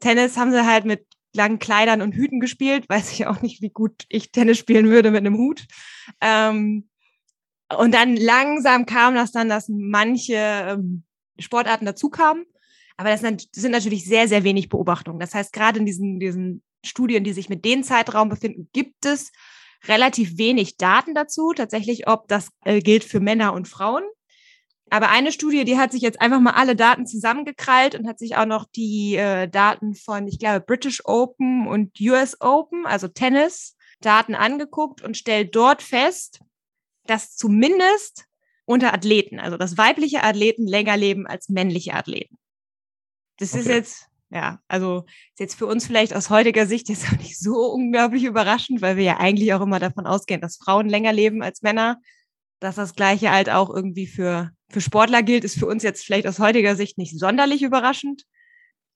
Tennis 0.00 0.36
haben 0.36 0.52
sie 0.52 0.66
halt 0.66 0.84
mit 0.84 1.06
langen 1.34 1.58
Kleidern 1.58 2.02
und 2.02 2.14
Hüten 2.14 2.40
gespielt. 2.40 2.88
Weiß 2.88 3.12
ich 3.12 3.26
auch 3.26 3.40
nicht, 3.40 3.62
wie 3.62 3.70
gut 3.70 4.04
ich 4.08 4.32
Tennis 4.32 4.58
spielen 4.58 4.90
würde 4.90 5.10
mit 5.10 5.20
einem 5.20 5.38
Hut. 5.38 5.66
Ähm, 6.20 6.88
und 7.76 7.94
dann 7.94 8.16
langsam 8.16 8.84
kam 8.84 9.14
das 9.14 9.32
dann, 9.32 9.48
dass 9.48 9.68
manche 9.68 10.34
ähm, 10.34 11.04
Sportarten 11.38 11.86
dazu 11.86 12.10
kamen. 12.10 12.44
Aber 12.96 13.08
das 13.08 13.20
sind 13.20 13.72
natürlich 13.72 14.04
sehr, 14.04 14.28
sehr 14.28 14.44
wenig 14.44 14.68
Beobachtungen. 14.68 15.18
Das 15.18 15.34
heißt, 15.34 15.52
gerade 15.52 15.78
in 15.78 15.86
diesen, 15.86 16.20
diesen 16.20 16.62
Studien, 16.84 17.24
die 17.24 17.32
sich 17.32 17.48
mit 17.48 17.64
dem 17.64 17.82
Zeitraum 17.82 18.28
befinden, 18.28 18.68
gibt 18.72 19.06
es 19.06 19.32
relativ 19.88 20.38
wenig 20.38 20.76
Daten 20.76 21.14
dazu, 21.14 21.52
tatsächlich, 21.54 22.08
ob 22.08 22.28
das 22.28 22.48
äh, 22.64 22.80
gilt 22.80 23.04
für 23.04 23.20
Männer 23.20 23.52
und 23.52 23.68
Frauen. 23.68 24.04
Aber 24.90 25.08
eine 25.08 25.32
Studie, 25.32 25.64
die 25.64 25.78
hat 25.78 25.90
sich 25.90 26.02
jetzt 26.02 26.20
einfach 26.20 26.40
mal 26.40 26.52
alle 26.52 26.76
Daten 26.76 27.06
zusammengekrallt 27.06 27.94
und 27.94 28.06
hat 28.06 28.18
sich 28.18 28.36
auch 28.36 28.44
noch 28.44 28.66
die 28.76 29.16
äh, 29.16 29.48
Daten 29.48 29.94
von, 29.94 30.28
ich 30.28 30.38
glaube, 30.38 30.60
British 30.60 31.02
Open 31.06 31.66
und 31.66 31.98
US 32.00 32.38
Open, 32.40 32.84
also 32.84 33.08
Tennis, 33.08 33.76
Daten 34.00 34.34
angeguckt 34.34 35.00
und 35.00 35.16
stellt 35.16 35.56
dort 35.56 35.82
fest, 35.82 36.40
dass 37.06 37.36
zumindest 37.36 38.26
unter 38.64 38.92
Athleten, 38.92 39.40
also 39.40 39.56
dass 39.56 39.78
weibliche 39.78 40.22
Athleten 40.22 40.66
länger 40.66 40.96
leben 40.96 41.26
als 41.26 41.48
männliche 41.48 41.94
Athleten. 41.94 42.38
Das 43.38 43.52
okay. 43.52 43.60
ist 43.60 43.68
jetzt, 43.68 44.06
ja, 44.32 44.58
also 44.66 45.04
ist 45.32 45.40
jetzt 45.40 45.54
für 45.56 45.66
uns 45.66 45.86
vielleicht 45.86 46.14
aus 46.14 46.30
heutiger 46.30 46.66
Sicht 46.66 46.88
jetzt 46.88 47.06
auch 47.08 47.18
nicht 47.18 47.38
so 47.38 47.66
unglaublich 47.66 48.24
überraschend, 48.24 48.80
weil 48.80 48.96
wir 48.96 49.04
ja 49.04 49.16
eigentlich 49.18 49.52
auch 49.52 49.60
immer 49.60 49.78
davon 49.78 50.06
ausgehen, 50.06 50.40
dass 50.40 50.56
Frauen 50.56 50.88
länger 50.88 51.12
leben 51.12 51.42
als 51.42 51.62
Männer. 51.62 51.98
Dass 52.60 52.76
das 52.76 52.94
Gleiche 52.94 53.30
halt 53.32 53.50
auch 53.50 53.74
irgendwie 53.74 54.06
für, 54.06 54.50
für 54.70 54.80
Sportler 54.80 55.22
gilt, 55.22 55.44
ist 55.44 55.58
für 55.58 55.66
uns 55.66 55.82
jetzt 55.82 56.04
vielleicht 56.04 56.26
aus 56.26 56.38
heutiger 56.38 56.76
Sicht 56.76 56.96
nicht 56.96 57.18
sonderlich 57.18 57.62
überraschend. 57.62 58.22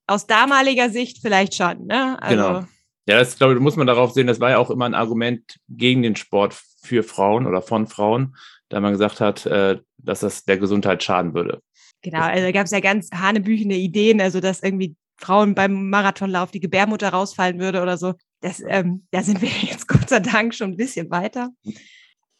Aus 0.07 0.25
damaliger 0.25 0.89
Sicht 0.89 1.19
vielleicht 1.21 1.53
schon, 1.53 1.85
ne? 1.85 2.21
Also, 2.21 2.35
genau. 2.35 2.65
Ja, 3.09 3.19
das 3.19 3.37
glaube 3.37 3.53
ich, 3.53 3.59
muss 3.59 3.75
man 3.75 3.87
darauf 3.87 4.13
sehen, 4.13 4.27
das 4.27 4.39
war 4.39 4.51
ja 4.51 4.57
auch 4.57 4.69
immer 4.69 4.85
ein 4.85 4.93
Argument 4.93 5.57
gegen 5.69 6.01
den 6.01 6.15
Sport 6.15 6.55
für 6.81 7.03
Frauen 7.03 7.45
oder 7.45 7.61
von 7.61 7.87
Frauen, 7.87 8.35
da 8.69 8.79
man 8.79 8.93
gesagt 8.93 9.21
hat, 9.21 9.45
äh, 9.45 9.79
dass 9.97 10.21
das 10.21 10.45
der 10.45 10.57
Gesundheit 10.57 11.03
schaden 11.03 11.33
würde. 11.33 11.61
Genau, 12.01 12.21
also 12.21 12.43
da 12.43 12.51
gab 12.51 12.65
es 12.65 12.71
ja 12.71 12.79
ganz 12.79 13.09
hanebüchene 13.11 13.75
Ideen, 13.75 14.21
also 14.21 14.39
dass 14.39 14.63
irgendwie 14.63 14.95
Frauen 15.17 15.55
beim 15.55 15.89
Marathonlauf 15.89 16.51
die 16.51 16.59
Gebärmutter 16.59 17.09
rausfallen 17.09 17.59
würde 17.59 17.81
oder 17.81 17.97
so. 17.97 18.13
Das, 18.41 18.61
ähm, 18.67 19.05
da 19.11 19.23
sind 19.23 19.41
wir 19.41 19.49
jetzt 19.61 19.87
Gott 19.87 20.09
sei 20.09 20.19
Dank 20.19 20.53
schon 20.53 20.71
ein 20.71 20.77
bisschen 20.77 21.09
weiter. 21.09 21.49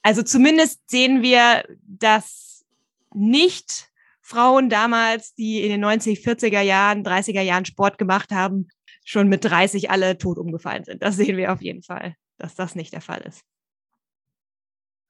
Also 0.02 0.24
zumindest 0.24 0.90
sehen 0.90 1.22
wir, 1.22 1.66
dass 1.82 2.66
nicht 3.14 3.90
Frauen 4.22 4.70
damals, 4.70 5.34
die 5.36 5.62
in 5.62 5.70
den 5.70 5.82
90, 5.82 6.20
40er 6.20 6.62
Jahren, 6.62 7.04
30er 7.04 7.42
Jahren 7.42 7.66
Sport 7.66 7.98
gemacht 7.98 8.32
haben, 8.32 8.68
schon 9.04 9.30
mit 9.30 9.44
30 9.46 9.90
alle 9.90 10.18
tot 10.18 10.38
umgefallen 10.38 10.84
sind. 10.84 11.02
Das 11.02 11.16
sehen 11.16 11.38
wir 11.38 11.54
auf 11.54 11.62
jeden 11.62 11.82
Fall, 11.82 12.16
dass 12.38 12.56
das 12.56 12.76
nicht 12.76 12.94
der 12.94 13.02
Fall 13.02 13.22
ist. 13.22 13.42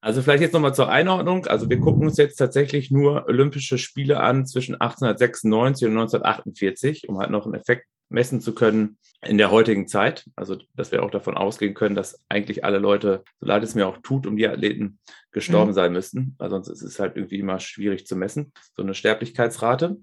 Also 0.08 0.22
vielleicht 0.22 0.40
jetzt 0.40 0.54
nochmal 0.54 0.74
zur 0.74 0.88
Einordnung. 0.88 1.48
Also 1.48 1.70
wir 1.70 1.82
gucken 1.82 2.08
uns 2.08 2.16
jetzt 2.16 2.38
tatsächlich 2.38 2.92
nur 2.92 3.28
Olympische 3.28 3.78
Spiele 3.78 4.22
an 4.22 4.46
zwischen 4.46 4.76
1896 4.76 5.86
und 5.86 5.98
1948, 5.98 7.10
um 7.10 7.20
halt 7.20 7.30
noch 7.30 7.44
einen 7.44 7.56
Effekt 7.56 7.88
messen 8.08 8.40
zu 8.40 8.56
können 8.56 9.00
in 9.22 9.38
der 9.38 9.52
heutigen 9.52 9.86
Zeit. 9.86 10.24
Also 10.38 10.60
dass 10.76 10.94
wir 10.94 11.04
auch 11.04 11.12
davon 11.12 11.36
ausgehen 11.36 11.74
können, 11.74 11.94
dass 11.94 12.22
eigentlich 12.30 12.64
alle 12.64 12.78
Leute, 12.78 13.26
so 13.42 13.48
leid 13.48 13.64
es 13.64 13.76
mir 13.76 13.86
auch 13.86 13.98
tut, 13.98 14.26
um 14.28 14.38
die 14.38 14.48
Athleten 14.48 15.00
gestorben 15.34 15.72
mhm. 15.72 15.76
sein 15.76 15.92
müssten. 15.92 16.36
Weil 16.38 16.52
sonst 16.52 16.70
ist 16.70 16.84
es 16.84 17.02
halt 17.02 17.18
irgendwie 17.18 17.40
immer 17.40 17.60
schwierig 17.60 18.08
zu 18.08 18.16
messen, 18.16 18.54
so 18.78 18.84
eine 18.84 18.94
Sterblichkeitsrate. 18.94 19.98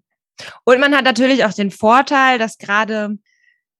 Und 0.64 0.80
man 0.80 0.94
hat 0.94 1.06
natürlich 1.06 1.46
auch 1.46 1.54
den 1.54 1.70
Vorteil, 1.70 2.38
dass 2.38 2.58
gerade 2.58 3.16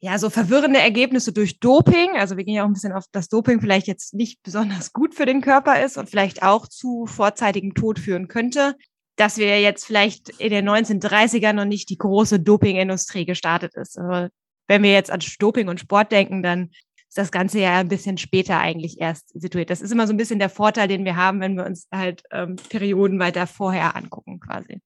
ja, 0.04 0.18
so 0.18 0.28
verwirrende 0.28 0.80
Ergebnisse 0.80 1.32
durch 1.32 1.60
Doping. 1.60 2.10
Also 2.18 2.36
wir 2.36 2.44
gehen 2.44 2.56
ja 2.56 2.64
auch 2.64 2.66
ein 2.66 2.74
bisschen 2.74 2.92
auf 2.92 3.06
das 3.10 3.30
Doping 3.30 3.62
vielleicht 3.62 3.86
jetzt 3.86 4.12
nicht 4.12 4.42
besonders 4.42 4.92
gut 4.92 5.14
für 5.14 5.24
den 5.24 5.40
Körper 5.40 5.82
ist 5.82 5.96
und 5.96 6.10
vielleicht 6.10 6.42
auch 6.42 6.68
zu 6.68 7.06
vorzeitigem 7.06 7.72
Tod 7.72 7.98
führen 7.98 8.28
könnte, 8.28 8.76
dass 9.16 9.38
wir 9.38 9.62
jetzt 9.62 9.86
vielleicht 9.86 10.28
in 10.38 10.50
den 10.50 10.68
1930ern 10.68 11.54
noch 11.54 11.64
nicht 11.64 11.88
die 11.88 11.96
große 11.96 12.38
Dopingindustrie 12.38 13.24
gestartet 13.24 13.76
ist. 13.76 13.98
Aber 13.98 14.28
wenn 14.68 14.82
wir 14.82 14.92
jetzt 14.92 15.10
an 15.10 15.20
Doping 15.38 15.68
und 15.68 15.80
Sport 15.80 16.12
denken, 16.12 16.42
dann 16.42 16.64
ist 17.08 17.16
das 17.16 17.32
Ganze 17.32 17.60
ja 17.60 17.78
ein 17.78 17.88
bisschen 17.88 18.18
später 18.18 18.58
eigentlich 18.58 19.00
erst 19.00 19.30
situiert. 19.40 19.70
Das 19.70 19.80
ist 19.80 19.90
immer 19.90 20.06
so 20.06 20.12
ein 20.12 20.18
bisschen 20.18 20.38
der 20.38 20.50
Vorteil, 20.50 20.86
den 20.86 21.06
wir 21.06 21.16
haben, 21.16 21.40
wenn 21.40 21.56
wir 21.56 21.64
uns 21.64 21.88
halt 21.90 22.24
ähm, 22.30 22.56
Perioden 22.68 23.18
weiter 23.20 23.46
vorher 23.46 23.96
angucken 23.96 24.38
quasi. 24.38 24.82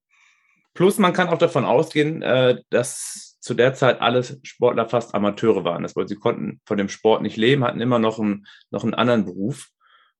Plus 0.75 0.99
man 0.99 1.13
kann 1.13 1.27
auch 1.27 1.39
davon 1.39 1.65
ausgehen, 1.65 2.23
äh, 2.23 2.63
dass 2.71 3.28
zu 3.41 3.55
der 3.55 3.75
Zeit 3.75 4.01
alle 4.01 4.23
Sportler 4.43 4.89
fast 4.89 5.15
Amateure 5.15 5.65
waren. 5.65 5.83
Das, 5.83 5.97
weil 5.97 6.09
sie 6.09 6.17
konnten 6.17 6.61
von 6.65 6.79
dem 6.79 6.89
Sport 6.89 7.23
nicht 7.23 7.37
leben, 7.37 7.65
hatten 7.65 7.81
immer 7.81 7.99
noch 7.99 8.19
einen, 8.19 8.47
noch 8.71 8.85
einen 8.85 8.95
anderen 8.95 9.25
Beruf. 9.25 9.69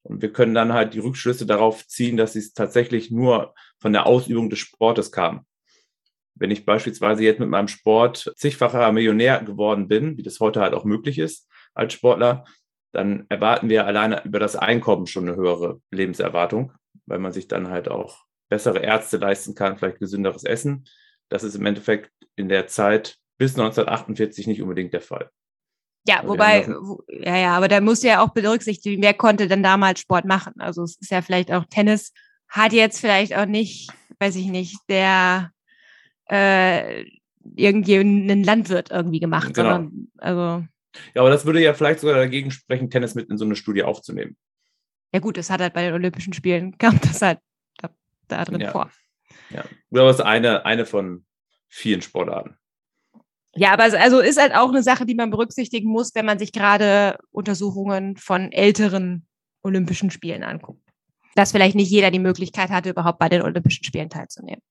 Und 0.03 0.23
wir 0.23 0.33
können 0.33 0.55
dann 0.55 0.73
halt 0.73 0.95
die 0.95 1.01
Rückschlüsse 1.01 1.45
darauf 1.45 1.87
ziehen, 1.87 2.17
dass 2.17 2.33
sie 2.33 2.39
es 2.39 2.55
tatsächlich 2.55 3.11
nur 3.11 3.55
von 3.79 3.93
der 3.93 4.07
Ausübung 4.07 4.49
des 4.49 4.61
Sportes 4.61 5.13
kam. 5.13 5.45
Wenn 6.35 6.51
ich 6.51 6.65
beispielsweise 6.65 7.25
jetzt 7.25 7.41
mit 7.41 7.49
meinem 7.49 7.69
Sport 7.69 8.33
zigfacher 8.37 8.93
Millionär 8.93 9.43
geworden 9.43 9.89
bin, 9.89 10.17
wie 10.17 10.23
das 10.23 10.39
heute 10.39 10.61
halt 10.61 10.73
auch 10.73 10.85
möglich 10.85 11.19
ist 11.19 11.49
als 11.75 11.93
Sportler, 11.95 12.45
dann 12.93 13.27
erwarten 13.29 13.69
wir 13.69 13.87
alleine 13.87 14.25
über 14.25 14.39
das 14.39 14.57
Einkommen 14.57 15.07
schon 15.07 15.29
eine 15.29 15.37
höhere 15.37 15.81
Lebenserwartung, 15.91 16.73
weil 17.07 17.19
man 17.19 17.33
sich 17.33 17.49
dann 17.49 17.69
halt 17.69 17.89
auch 17.89 18.25
bessere 18.49 18.79
Ärzte 18.79 19.19
leisten 19.19 19.55
kann, 19.55 19.77
vielleicht 19.77 19.99
gesünderes 19.99 20.45
Essen. 20.45 20.85
Das 21.29 21.45
ist 21.45 21.55
im 21.55 21.67
Endeffekt 21.67 22.11
in 22.37 22.49
der 22.49 22.67
Zeit 22.67 23.19
bis 23.39 23.53
1948 23.53 24.47
nicht 24.47 24.63
unbedingt 24.63 24.93
der 24.93 25.01
Fall. 25.01 25.31
Ja, 26.07 26.21
also 26.21 26.29
wobei, 26.31 26.67
wo, 26.69 27.03
ja, 27.09 27.37
ja, 27.37 27.57
aber 27.57 27.69
da 27.69 27.81
musst 27.81 28.03
du 28.03 28.09
ja 28.09 28.23
auch 28.23 28.31
berücksichtigen, 28.31 29.03
wer 29.03 29.15
konnte 29.15 29.47
denn 29.47 29.63
damals 29.63 30.01
Sport 30.01 30.25
machen? 30.25 30.55
Also 30.59 30.83
es 30.83 30.97
ist 31.01 31.11
ja 31.11 31.21
vielleicht 31.23 31.53
auch 31.53 31.65
Tennis, 31.69 32.13
hat 32.49 32.73
jetzt 32.73 33.01
vielleicht 33.01 33.37
auch 33.37 33.47
nicht, 33.47 33.91
weiß 34.19 34.37
ich 34.37 34.47
nicht, 34.47 34.79
der 34.89 35.53
äh, 36.31 37.05
irgendeinen 37.57 38.43
Landwirt 38.43 38.91
irgendwie 38.91 39.21
gemacht, 39.21 39.55
genau. 39.55 39.77
sondern 39.77 40.09
also. 40.19 40.65
Ja, 41.15 41.21
aber 41.21 41.31
das 41.31 41.45
würde 41.45 41.61
ja 41.63 41.75
vielleicht 41.75 42.01
sogar 42.01 42.17
dagegen 42.17 42.51
sprechen, 42.51 42.91
Tennis 42.91 43.15
mit 43.15 43.29
in 43.29 43.37
so 43.37 43.45
eine 43.45 43.57
Studie 43.57 43.83
aufzunehmen. 43.83 44.37
Ja 45.13 45.21
gut, 45.21 45.37
das 45.37 45.51
hat 45.51 45.61
halt 45.61 45.75
bei 45.75 45.83
den 45.83 45.95
Olympischen 45.95 46.33
Spielen, 46.33 46.73
kam 46.79 46.99
das 47.01 47.23
halt 47.23 47.39
da 48.29 48.45
drin 48.45 48.61
Ja. 48.61 48.71
vor. 48.71 48.91
Ja. 49.51 49.65
Das 49.91 50.17
ist 50.17 50.21
eine, 50.23 50.65
eine 50.67 50.87
von 50.87 51.25
vielen 51.69 52.03
Sportarten. 52.03 52.57
Ja, 53.55 53.73
aber 53.73 53.87
es- 53.87 53.95
also 53.95 54.21
ist 54.21 54.41
halt 54.41 54.55
auch 54.55 54.69
eine 54.69 54.83
Sache, 54.83 55.07
die 55.07 55.15
man 55.15 55.31
berücksichtigen 55.31 55.91
muss, 55.91 56.15
wenn 56.15 56.27
man 56.27 56.39
sich 56.39 56.53
gerade 56.53 57.19
Untersuchungen 57.31 58.17
von 58.17 58.53
älteren 58.53 59.27
Olympischen 59.63 60.11
Spielen 60.11 60.43
anguckt. 60.43 60.83
Dass 61.35 61.53
vielleicht 61.53 61.75
nicht 61.77 61.91
jeder 61.91 62.11
die 62.11 62.19
Möglichkeit 62.19 62.71
hatte, 62.71 62.91
überhaupt 62.91 63.19
bei 63.19 63.29
den 63.29 63.43
Olympischen 63.43 63.85
Spielen 63.85 64.11
teilzunehmen. 64.11 64.63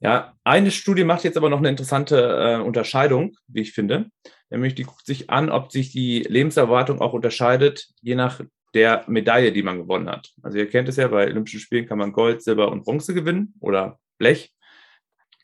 Ja, 0.00 0.34
eine 0.42 0.72
Studie 0.72 1.04
macht 1.04 1.22
jetzt 1.22 1.36
aber 1.36 1.48
noch 1.48 1.58
eine 1.58 1.68
interessante 1.68 2.16
äh, 2.18 2.60
Unterscheidung, 2.60 3.36
wie 3.46 3.60
ich 3.60 3.72
finde. 3.72 4.10
Nämlich 4.50 4.74
die 4.74 4.82
guckt 4.82 5.06
sich 5.06 5.30
an, 5.30 5.48
ob 5.48 5.70
sich 5.70 5.92
die 5.92 6.24
Lebenserwartung 6.28 7.00
auch 7.00 7.12
unterscheidet, 7.12 7.88
je 8.00 8.16
nach 8.16 8.40
der 8.74 9.04
Medaille, 9.06 9.52
die 9.52 9.62
man 9.62 9.78
gewonnen 9.78 10.08
hat. 10.08 10.32
Also 10.42 10.58
ihr 10.58 10.68
kennt 10.68 10.88
es 10.88 10.96
ja, 10.96 11.08
bei 11.08 11.26
Olympischen 11.26 11.60
Spielen 11.60 11.86
kann 11.86 11.98
man 11.98 12.12
Gold, 12.12 12.42
Silber 12.42 12.70
und 12.70 12.84
Bronze 12.84 13.14
gewinnen 13.14 13.54
oder 13.60 13.98
Blech. 14.18 14.54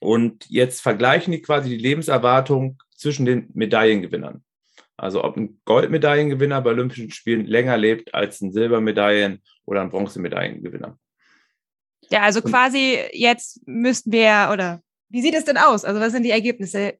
Und 0.00 0.48
jetzt 0.48 0.80
vergleichen 0.80 1.32
die 1.32 1.42
quasi 1.42 1.68
die 1.70 1.76
Lebenserwartung 1.76 2.80
zwischen 2.94 3.26
den 3.26 3.50
Medaillengewinnern. 3.54 4.44
Also 4.96 5.22
ob 5.22 5.36
ein 5.36 5.60
Goldmedaillengewinner 5.64 6.60
bei 6.60 6.70
Olympischen 6.70 7.10
Spielen 7.10 7.46
länger 7.46 7.76
lebt 7.76 8.14
als 8.14 8.40
ein 8.40 8.52
Silbermedaillen- 8.52 9.40
oder 9.64 9.80
ein 9.80 9.90
Bronzemedaillengewinner. 9.90 10.98
Ja, 12.10 12.22
also 12.22 12.42
quasi 12.42 12.98
jetzt 13.12 13.60
müssten 13.66 14.10
wir, 14.12 14.50
oder 14.52 14.82
wie 15.08 15.22
sieht 15.22 15.34
es 15.34 15.44
denn 15.44 15.56
aus? 15.56 15.84
Also 15.84 16.00
was 16.00 16.12
sind 16.12 16.24
die 16.24 16.30
Ergebnisse? 16.30 16.98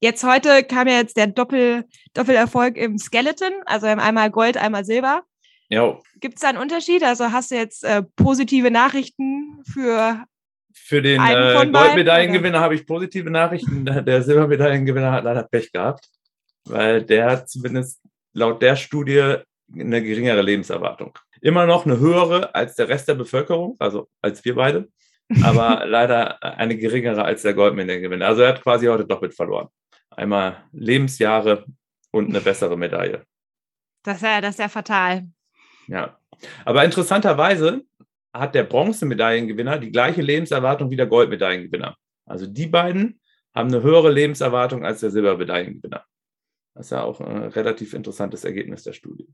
Jetzt 0.00 0.22
heute 0.24 0.62
kam 0.64 0.86
ja 0.86 0.94
jetzt 0.94 1.16
der 1.16 1.26
Doppel, 1.26 1.84
Doppelerfolg 2.14 2.76
im 2.76 2.98
Skeleton, 2.98 3.52
also 3.66 3.86
einmal 3.86 4.30
Gold, 4.30 4.56
einmal 4.56 4.84
Silber. 4.84 5.24
Ja, 5.70 6.00
Gibt 6.20 6.34
es 6.34 6.42
da 6.42 6.48
einen 6.48 6.58
Unterschied? 6.58 7.02
Also 7.02 7.32
hast 7.32 7.50
du 7.50 7.54
jetzt 7.54 7.84
äh, 7.84 8.02
positive 8.16 8.70
Nachrichten 8.70 9.62
für 9.64 10.24
Für 10.74 11.00
den 11.00 11.20
äh, 11.20 11.66
Goldmedaillengewinner 11.72 12.60
habe 12.60 12.74
ich 12.74 12.86
positive 12.86 13.30
Nachrichten. 13.30 13.84
Der 14.04 14.22
Silbermedaillengewinner 14.22 15.12
hat 15.12 15.24
leider 15.24 15.44
Pech 15.44 15.72
gehabt, 15.72 16.08
weil 16.64 17.02
der 17.02 17.30
hat 17.30 17.48
zumindest 17.48 18.02
laut 18.32 18.60
der 18.60 18.76
Studie 18.76 19.36
eine 19.72 20.02
geringere 20.02 20.42
Lebenserwartung. 20.42 21.16
Immer 21.40 21.66
noch 21.66 21.86
eine 21.86 21.98
höhere 21.98 22.54
als 22.54 22.74
der 22.74 22.88
Rest 22.88 23.08
der 23.08 23.14
Bevölkerung, 23.14 23.76
also 23.78 24.08
als 24.20 24.44
wir 24.44 24.56
beide, 24.56 24.88
aber 25.42 25.86
leider 25.86 26.42
eine 26.42 26.76
geringere 26.76 27.24
als 27.24 27.42
der 27.42 27.54
Goldmedaillengewinner. 27.54 28.26
Also 28.26 28.42
er 28.42 28.48
hat 28.50 28.62
quasi 28.62 28.86
heute 28.86 29.06
doppelt 29.06 29.34
verloren. 29.34 29.68
Einmal 30.10 30.64
Lebensjahre 30.72 31.64
und 32.10 32.28
eine 32.28 32.40
bessere 32.40 32.76
Medaille. 32.76 33.24
das 34.02 34.16
ist 34.16 34.22
ja, 34.22 34.40
das 34.40 34.50
ist 34.50 34.58
ja 34.58 34.68
fatal. 34.68 35.28
Ja. 35.90 36.18
Aber 36.64 36.84
interessanterweise 36.84 37.82
hat 38.32 38.54
der 38.54 38.64
Bronzemedaillengewinner 38.64 39.78
die 39.78 39.90
gleiche 39.90 40.22
Lebenserwartung 40.22 40.90
wie 40.90 40.96
der 40.96 41.06
Goldmedaillengewinner. 41.06 41.96
Also 42.26 42.46
die 42.46 42.66
beiden 42.66 43.20
haben 43.54 43.68
eine 43.68 43.82
höhere 43.82 44.10
Lebenserwartung 44.10 44.84
als 44.84 45.00
der 45.00 45.10
Silbermedaillengewinner. 45.10 46.04
Das 46.74 46.86
ist 46.86 46.90
ja 46.92 47.02
auch 47.02 47.20
ein 47.20 47.48
relativ 47.48 47.92
interessantes 47.94 48.44
Ergebnis 48.44 48.84
der 48.84 48.92
Studie. 48.92 49.28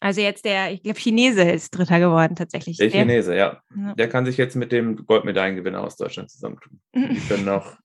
Also 0.00 0.20
jetzt 0.20 0.44
der, 0.44 0.70
ich 0.70 0.82
glaube, 0.82 0.98
Chinese 0.98 1.42
ist 1.42 1.70
Dritter 1.70 1.98
geworden 1.98 2.36
tatsächlich. 2.36 2.76
Der 2.76 2.90
Chinese, 2.90 3.34
ja. 3.34 3.62
Ja. 3.74 3.94
Der 3.94 4.08
kann 4.10 4.26
sich 4.26 4.36
jetzt 4.36 4.54
mit 4.54 4.70
dem 4.70 5.06
Goldmedaillengewinner 5.06 5.82
aus 5.82 5.96
Deutschland 5.96 6.30
zusammentun. 6.30 6.78
Die 6.94 7.20
können 7.26 7.46
noch 7.46 7.78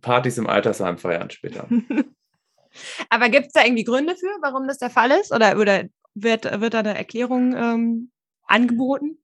Partys 0.00 0.38
im 0.38 0.46
Altersheim 0.46 0.96
feiern 0.96 1.28
später. 1.28 1.68
Aber 3.10 3.28
gibt 3.28 3.48
es 3.48 3.52
da 3.52 3.64
irgendwie 3.64 3.84
Gründe 3.84 4.16
für, 4.16 4.34
warum 4.40 4.66
das 4.66 4.78
der 4.78 4.90
Fall 4.90 5.10
ist? 5.10 5.32
Oder, 5.32 5.58
oder 5.58 5.84
wird, 6.16 6.60
wird 6.60 6.74
da 6.74 6.80
eine 6.80 6.96
Erklärung 6.96 7.54
ähm, 7.54 8.10
angeboten? 8.46 9.18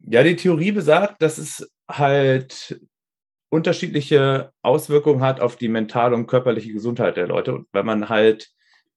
Ja, 0.00 0.22
die 0.22 0.36
Theorie 0.36 0.72
besagt, 0.72 1.22
dass 1.22 1.38
es 1.38 1.70
halt 1.88 2.80
unterschiedliche 3.48 4.52
Auswirkungen 4.62 5.20
hat 5.20 5.40
auf 5.40 5.56
die 5.56 5.68
mentale 5.68 6.14
und 6.14 6.26
körperliche 6.26 6.72
Gesundheit 6.72 7.16
der 7.16 7.28
Leute, 7.28 7.54
Und 7.54 7.68
weil 7.72 7.84
man 7.84 8.08
halt 8.08 8.50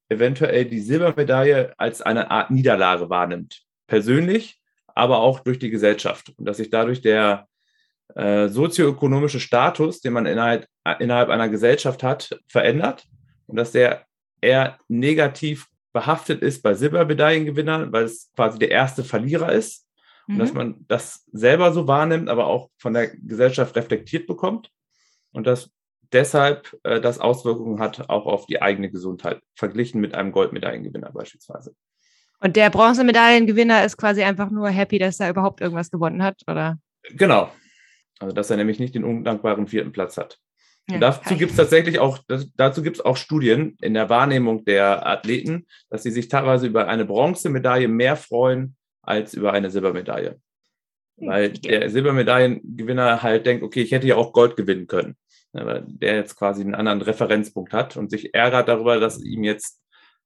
eventuell 0.10 0.66
die 0.66 0.80
Silbermedaille 0.80 1.74
als 1.78 2.02
eine 2.02 2.32
Art 2.32 2.52
Niederlage 2.52 3.10
wahrnimmt. 3.10 3.64
Persönlich, 3.88 4.62
aber 4.88 5.20
auch 5.20 5.42
durch 5.42 5.60
die 5.60 5.70
Gesellschaft. 5.70 6.34
Und 6.38 6.46
dass 6.46 6.58
sich 6.58 6.70
dadurch 6.70 7.02
der 7.02 7.48
äh, 8.16 8.48
sozioökonomische 8.48 9.40
Status, 9.40 10.00
den 10.00 10.14
man 10.14 10.26
innerhalb, 10.26 10.68
innerhalb 11.00 11.30
einer 11.30 11.50
Gesellschaft 11.50 12.02
hat, 12.02 12.40
verändert. 12.48 13.04
Und 13.48 13.58
dass 13.58 13.72
der 13.72 14.06
eher 14.42 14.78
negativ 14.88 15.68
behaftet 15.96 16.42
ist 16.42 16.62
bei 16.62 16.74
Silbermedaillengewinnern, 16.74 17.94
weil 17.94 18.04
es 18.04 18.30
quasi 18.36 18.60
der 18.60 18.70
erste 18.70 19.04
Verlierer 19.06 19.54
ist. 19.54 19.88
Und 20.28 20.40
dass 20.40 20.52
Mhm. 20.52 20.58
man 20.58 20.86
das 20.90 21.24
selber 21.32 21.72
so 21.72 21.88
wahrnimmt, 21.88 22.28
aber 22.30 22.48
auch 22.48 22.70
von 22.78 22.94
der 22.94 23.16
Gesellschaft 23.16 23.76
reflektiert 23.78 24.28
bekommt. 24.28 24.72
Und 25.32 25.48
dass 25.48 25.72
deshalb 26.12 26.78
äh, 26.84 27.00
das 27.00 27.20
Auswirkungen 27.20 27.80
hat 27.80 28.10
auch 28.10 28.26
auf 28.26 28.46
die 28.46 28.62
eigene 28.62 28.92
Gesundheit, 28.92 29.42
verglichen 29.56 30.02
mit 30.02 30.14
einem 30.16 30.34
Goldmedaillengewinner 30.34 31.12
beispielsweise. 31.14 31.74
Und 32.42 32.58
der 32.58 32.70
Bronzemedaillengewinner 32.72 33.86
ist 33.86 33.96
quasi 33.96 34.22
einfach 34.24 34.50
nur 34.50 34.68
happy, 34.70 35.00
dass 35.00 35.22
er 35.22 35.30
überhaupt 35.30 35.62
irgendwas 35.62 35.92
gewonnen 35.92 36.22
hat, 36.22 36.42
oder? 36.46 36.78
Genau. 37.12 37.50
Also 38.20 38.36
dass 38.36 38.50
er 38.50 38.58
nämlich 38.58 38.80
nicht 38.80 38.96
den 38.96 39.06
undankbaren 39.06 39.68
vierten 39.68 39.94
Platz 39.94 40.18
hat. 40.18 40.40
Ja, 40.90 41.00
dazu 41.00 41.36
gibt 41.36 41.52
es 41.52 41.58
tatsächlich 41.58 42.00
auch, 42.00 42.20
das, 42.28 42.52
dazu 42.56 42.84
gibt 42.84 42.98
es 42.98 43.06
auch 43.06 43.18
Studien 43.18 43.76
in 43.82 43.96
der 43.96 44.10
Wahrnehmung 44.10 44.66
der 44.66 45.06
Athleten, 45.08 45.66
dass 45.90 46.04
sie 46.04 46.12
sich 46.12 46.28
teilweise 46.28 46.68
über 46.68 46.88
eine 46.88 47.06
Bronzemedaille 47.06 47.88
mehr 47.88 48.16
freuen 48.16 48.76
als 49.02 49.34
über 49.34 49.52
eine 49.54 49.72
Silbermedaille. 49.72 50.40
Hm, 51.18 51.28
Weil 51.28 51.50
der 51.54 51.90
Silbermedaillengewinner 51.90 53.24
halt 53.24 53.46
denkt, 53.46 53.64
okay, 53.64 53.82
ich 53.82 53.92
hätte 53.92 54.08
ja 54.08 54.16
auch 54.16 54.32
Gold 54.32 54.56
gewinnen 54.56 54.88
können. 54.88 55.16
Weil 55.54 55.86
der 55.88 56.16
jetzt 56.16 56.36
quasi 56.36 56.62
einen 56.62 56.76
anderen 56.76 57.02
Referenzpunkt 57.02 57.74
hat 57.74 57.98
und 57.98 58.12
sich 58.12 58.34
ärgert 58.34 58.68
darüber, 58.68 59.00
dass 59.00 59.24
ihm 59.24 59.44
jetzt 59.44 59.82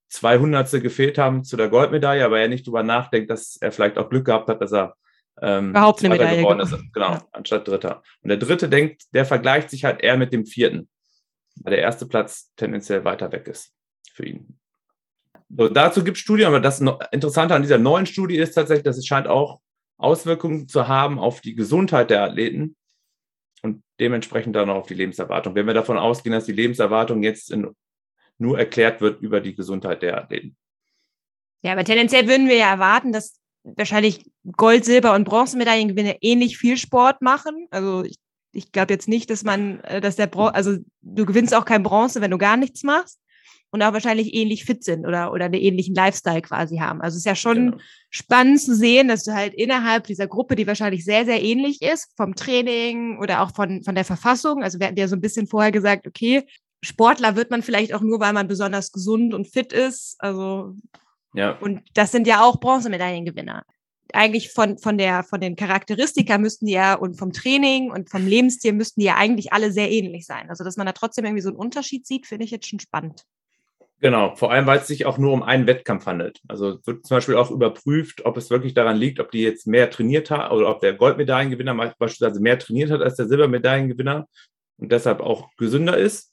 zwei 0.09 0.39
Hundertstel 0.39 0.81
gefehlt 0.81 1.17
haben 1.17 1.43
zu 1.43 1.55
der 1.55 1.69
Goldmedaille, 1.69 2.25
aber 2.25 2.39
er 2.39 2.47
nicht 2.47 2.65
darüber 2.65 2.83
nachdenkt, 2.83 3.29
dass 3.29 3.57
er 3.61 3.71
vielleicht 3.71 3.97
auch 3.97 4.09
Glück 4.09 4.25
gehabt 4.25 4.49
hat, 4.49 4.59
dass 4.59 4.73
er 4.73 4.95
ähm, 5.41 5.69
Überhaupt 5.71 5.99
eine 6.01 6.09
Medaille 6.09 6.37
geworden 6.37 6.59
ist. 6.59 6.75
Genau, 6.93 7.11
Ja. 7.13 7.27
anstatt 7.31 7.67
Dritter. 7.67 8.03
Und 8.21 8.29
der 8.29 8.37
Dritte 8.37 8.69
denkt, 8.69 9.03
der 9.13 9.25
vergleicht 9.25 9.69
sich 9.69 9.85
halt 9.85 10.01
eher 10.01 10.17
mit 10.17 10.33
dem 10.33 10.45
Vierten, 10.45 10.89
weil 11.61 11.71
der 11.71 11.81
erste 11.81 12.05
Platz 12.05 12.53
tendenziell 12.55 13.05
weiter 13.05 13.31
weg 13.31 13.47
ist 13.47 13.73
für 14.13 14.25
ihn. 14.25 14.59
So, 15.49 15.67
dazu 15.67 16.03
gibt 16.03 16.17
es 16.17 16.21
Studien, 16.21 16.47
aber 16.47 16.59
das 16.59 16.79
Interessante 17.11 17.55
an 17.55 17.61
dieser 17.63 17.79
neuen 17.79 18.05
Studie 18.05 18.37
ist 18.37 18.53
tatsächlich, 18.53 18.83
dass 18.83 18.97
es 18.97 19.05
scheint 19.07 19.27
auch 19.27 19.59
Auswirkungen 19.97 20.67
zu 20.67 20.87
haben 20.87 21.19
auf 21.19 21.41
die 21.41 21.55
Gesundheit 21.55 22.09
der 22.09 22.23
Athleten 22.23 22.75
und 23.63 23.83
dementsprechend 23.99 24.55
dann 24.55 24.69
auch 24.69 24.77
auf 24.77 24.87
die 24.87 24.93
Lebenserwartung. 24.93 25.55
Wenn 25.55 25.67
wir 25.67 25.73
davon 25.73 25.97
ausgehen, 25.97 26.33
dass 26.33 26.45
die 26.45 26.53
Lebenserwartung 26.53 27.23
jetzt 27.23 27.51
in, 27.51 27.75
nur 28.37 28.57
erklärt 28.57 29.01
wird 29.01 29.21
über 29.21 29.41
die 29.41 29.55
Gesundheit 29.55 30.01
der 30.01 30.17
Athleten. 30.17 30.55
Ja, 31.61 31.73
aber 31.73 31.83
tendenziell 31.83 32.27
würden 32.27 32.47
wir 32.47 32.55
ja 32.55 32.69
erwarten, 32.69 33.11
dass 33.11 33.38
wahrscheinlich 33.63 34.25
Gold-, 34.57 34.85
Silber- 34.85 35.15
und 35.15 35.25
Bronzemedaillengewinner 35.25 36.15
ähnlich 36.21 36.57
viel 36.57 36.77
Sport 36.77 37.21
machen. 37.21 37.67
Also 37.71 38.03
ich, 38.03 38.17
ich 38.51 38.71
glaube 38.71 38.93
jetzt 38.93 39.07
nicht, 39.07 39.29
dass 39.29 39.43
man, 39.43 39.79
äh, 39.81 40.01
dass 40.01 40.15
der 40.15 40.27
Bron 40.27 40.51
also 40.51 40.77
du 41.01 41.25
gewinnst 41.25 41.53
auch 41.53 41.65
kein 41.65 41.83
Bronze, 41.83 42.21
wenn 42.21 42.31
du 42.31 42.37
gar 42.37 42.57
nichts 42.57 42.83
machst 42.83 43.19
und 43.71 43.83
auch 43.83 43.93
wahrscheinlich 43.93 44.33
ähnlich 44.33 44.65
fit 44.65 44.83
sind 44.83 45.05
oder, 45.05 45.31
oder 45.31 45.45
einen 45.45 45.53
ähnlichen 45.53 45.93
Lifestyle 45.93 46.41
quasi 46.41 46.77
haben. 46.77 47.01
Also 47.01 47.15
es 47.15 47.19
ist 47.19 47.25
ja 47.25 47.35
schon 47.35 47.71
Genau. 47.71 47.77
spannend 48.09 48.61
zu 48.61 48.75
sehen, 48.75 49.07
dass 49.07 49.23
du 49.23 49.33
halt 49.33 49.53
innerhalb 49.53 50.07
dieser 50.07 50.27
Gruppe, 50.27 50.55
die 50.55 50.65
wahrscheinlich 50.65 51.05
sehr, 51.05 51.25
sehr 51.25 51.43
ähnlich 51.43 51.81
ist, 51.81 52.11
vom 52.17 52.35
Training 52.35 53.19
oder 53.19 53.41
auch 53.41 53.53
von, 53.53 53.83
von 53.83 53.93
der 53.95 54.05
Verfassung, 54.05 54.63
also 54.63 54.79
wir 54.79 54.87
hatten 54.87 54.97
ja 54.97 55.07
so 55.07 55.15
ein 55.15 55.21
bisschen 55.21 55.45
vorher 55.47 55.71
gesagt, 55.71 56.07
okay, 56.07 56.45
Sportler 56.81 57.35
wird 57.35 57.51
man 57.51 57.61
vielleicht 57.61 57.93
auch 57.93 58.01
nur, 58.01 58.19
weil 58.19 58.33
man 58.33 58.47
besonders 58.47 58.91
gesund 58.91 59.33
und 59.33 59.47
fit 59.47 59.73
ist. 59.73 60.15
Also 60.19 60.75
Ja, 61.33 61.57
und 61.59 61.81
das 61.93 62.11
sind 62.11 62.27
ja 62.27 62.43
auch 62.43 62.59
Bronzemedaillengewinner. 62.59 63.63
Eigentlich 64.11 64.51
von, 64.51 64.79
von, 64.79 64.97
der, 64.97 65.23
von 65.23 65.39
den 65.39 65.55
Charakteristika 65.55 66.39
müssten 66.39 66.65
die 66.65 66.73
ja 66.73 66.95
und 66.95 67.15
vom 67.15 67.31
Training 67.31 67.91
und 67.91 68.09
vom 68.09 68.25
Lebensstil 68.25 68.73
müssten 68.73 69.01
die 69.01 69.05
ja 69.05 69.15
eigentlich 69.15 69.53
alle 69.53 69.71
sehr 69.71 69.91
ähnlich 69.91 70.25
sein. 70.25 70.49
Also, 70.49 70.63
dass 70.63 70.77
man 70.77 70.87
da 70.87 70.93
trotzdem 70.93 71.25
irgendwie 71.25 71.43
so 71.43 71.49
einen 71.49 71.57
Unterschied 71.57 72.07
sieht, 72.07 72.25
finde 72.25 72.45
ich 72.45 72.51
jetzt 72.51 72.67
schon 72.67 72.79
spannend. 72.79 73.25
Genau, 74.01 74.33
vor 74.35 74.51
allem, 74.51 74.65
weil 74.65 74.79
es 74.79 74.87
sich 74.87 75.05
auch 75.05 75.17
nur 75.17 75.33
um 75.33 75.43
einen 75.43 75.67
Wettkampf 75.67 76.05
handelt. 76.05 76.39
Also 76.47 76.69
es 76.69 76.87
wird 76.87 77.05
zum 77.05 77.17
Beispiel 77.17 77.35
auch 77.35 77.51
überprüft, 77.51 78.25
ob 78.25 78.37
es 78.37 78.49
wirklich 78.49 78.73
daran 78.73 78.95
liegt, 78.95 79.19
ob 79.19 79.29
die 79.29 79.41
jetzt 79.41 79.67
mehr 79.67 79.89
trainiert 79.89 80.31
hat 80.31 80.51
oder 80.51 80.69
ob 80.69 80.79
der 80.79 80.93
Goldmedaillengewinner 80.93 81.75
beispielsweise 81.99 82.39
mehr 82.39 82.57
trainiert 82.57 82.91
hat 82.91 83.01
als 83.01 83.17
der 83.17 83.27
Silbermedaillengewinner 83.27 84.25
und 84.77 84.91
deshalb 84.91 85.19
auch 85.19 85.49
gesünder 85.57 85.97
ist. 85.97 86.28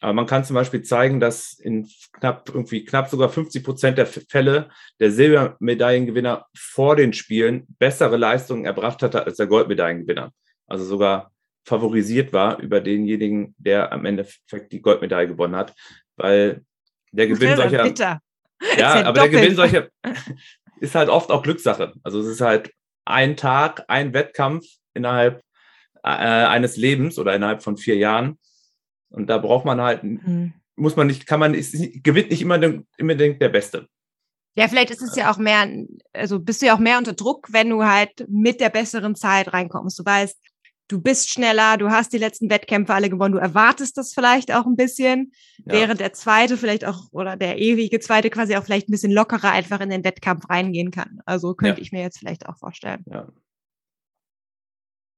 Aber 0.00 0.12
man 0.12 0.26
kann 0.26 0.44
zum 0.44 0.54
Beispiel 0.54 0.82
zeigen, 0.82 1.18
dass 1.18 1.54
in 1.54 1.88
knapp 2.12 2.48
irgendwie 2.48 2.84
knapp 2.84 3.08
sogar 3.08 3.28
50 3.28 3.64
Prozent 3.64 3.98
der 3.98 4.06
Fälle 4.06 4.70
der 5.00 5.10
Silbermedaillengewinner 5.10 6.46
vor 6.56 6.94
den 6.94 7.12
Spielen 7.12 7.66
bessere 7.78 8.16
Leistungen 8.16 8.64
erbracht 8.64 9.02
hatte 9.02 9.24
als 9.24 9.36
der 9.36 9.48
Goldmedaillengewinner. 9.48 10.32
Also 10.66 10.84
sogar 10.84 11.32
favorisiert 11.64 12.32
war 12.32 12.58
über 12.60 12.80
denjenigen, 12.80 13.54
der 13.58 13.92
am 13.92 14.04
Endeffekt 14.04 14.72
die 14.72 14.80
Goldmedaille 14.80 15.28
gewonnen 15.28 15.56
hat, 15.56 15.74
weil 16.16 16.62
der 17.12 17.26
Gewinn 17.26 17.56
solcher 17.56 17.82
Bitter. 17.82 18.20
ja, 18.76 19.00
ja 19.00 19.06
aber 19.06 19.20
der. 19.20 19.28
Gewinn 19.28 19.56
solcher 19.56 19.88
ist 20.80 20.94
halt 20.94 21.08
oft 21.08 21.30
auch 21.30 21.42
Glückssache. 21.42 21.92
Also 22.02 22.20
es 22.20 22.26
ist 22.26 22.40
halt 22.40 22.70
ein 23.04 23.36
Tag, 23.36 23.84
ein 23.88 24.12
Wettkampf 24.12 24.64
innerhalb 24.94 25.42
äh, 26.04 26.08
eines 26.08 26.76
Lebens 26.76 27.18
oder 27.18 27.34
innerhalb 27.34 27.62
von 27.62 27.76
vier 27.76 27.96
Jahren. 27.96 28.38
Und 29.10 29.28
da 29.28 29.38
braucht 29.38 29.64
man 29.64 29.80
halt, 29.80 30.04
mhm. 30.04 30.54
muss 30.76 30.96
man 30.96 31.06
nicht, 31.06 31.26
kann 31.26 31.40
man, 31.40 31.54
ist, 31.54 31.74
gewinnt 32.02 32.30
nicht 32.30 32.42
immer 32.42 32.60
unbedingt 33.00 33.40
der 33.40 33.48
Beste. 33.48 33.88
Ja, 34.54 34.66
vielleicht 34.66 34.90
ist 34.90 35.02
es 35.02 35.14
ja 35.14 35.30
auch 35.30 35.38
mehr, 35.38 35.68
also 36.12 36.40
bist 36.40 36.62
du 36.62 36.66
ja 36.66 36.74
auch 36.74 36.80
mehr 36.80 36.98
unter 36.98 37.12
Druck, 37.12 37.46
wenn 37.52 37.70
du 37.70 37.84
halt 37.84 38.26
mit 38.28 38.60
der 38.60 38.70
besseren 38.70 39.14
Zeit 39.14 39.52
reinkommst. 39.52 39.98
Du 39.98 40.04
weißt, 40.04 40.36
du 40.88 41.00
bist 41.00 41.30
schneller, 41.30 41.76
du 41.76 41.90
hast 41.90 42.12
die 42.12 42.18
letzten 42.18 42.50
Wettkämpfe 42.50 42.94
alle 42.94 43.10
gewonnen, 43.10 43.34
du 43.34 43.40
erwartest 43.40 43.96
das 43.96 44.12
vielleicht 44.12 44.52
auch 44.52 44.66
ein 44.66 44.74
bisschen, 44.74 45.32
ja. 45.58 45.74
während 45.74 46.00
der 46.00 46.12
zweite 46.12 46.56
vielleicht 46.56 46.84
auch 46.84 47.04
oder 47.12 47.36
der 47.36 47.58
ewige 47.58 48.00
zweite 48.00 48.30
quasi 48.30 48.56
auch 48.56 48.64
vielleicht 48.64 48.88
ein 48.88 48.92
bisschen 48.92 49.12
lockerer 49.12 49.52
einfach 49.52 49.80
in 49.80 49.90
den 49.90 50.02
Wettkampf 50.02 50.48
reingehen 50.48 50.90
kann. 50.90 51.20
Also 51.24 51.54
könnte 51.54 51.80
ja. 51.80 51.82
ich 51.82 51.92
mir 51.92 52.02
jetzt 52.02 52.18
vielleicht 52.18 52.48
auch 52.48 52.56
vorstellen. 52.56 53.04
Ja. 53.06 53.28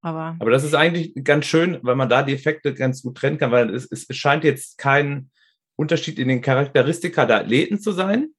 Aber, 0.02 0.36
Aber 0.38 0.50
das 0.50 0.64
ist 0.64 0.74
eigentlich 0.74 1.12
ganz 1.24 1.46
schön, 1.46 1.78
weil 1.82 1.96
man 1.96 2.08
da 2.08 2.22
die 2.22 2.32
Effekte 2.32 2.74
ganz 2.74 3.02
gut 3.02 3.16
trennen 3.16 3.38
kann, 3.38 3.50
weil 3.50 3.74
es, 3.74 3.86
es 3.90 4.06
scheint 4.16 4.44
jetzt 4.44 4.78
kein 4.78 5.30
Unterschied 5.76 6.18
in 6.18 6.28
den 6.28 6.40
Charakteristika 6.40 7.26
der 7.26 7.40
Athleten 7.40 7.80
zu 7.80 7.92
sein. 7.92 8.30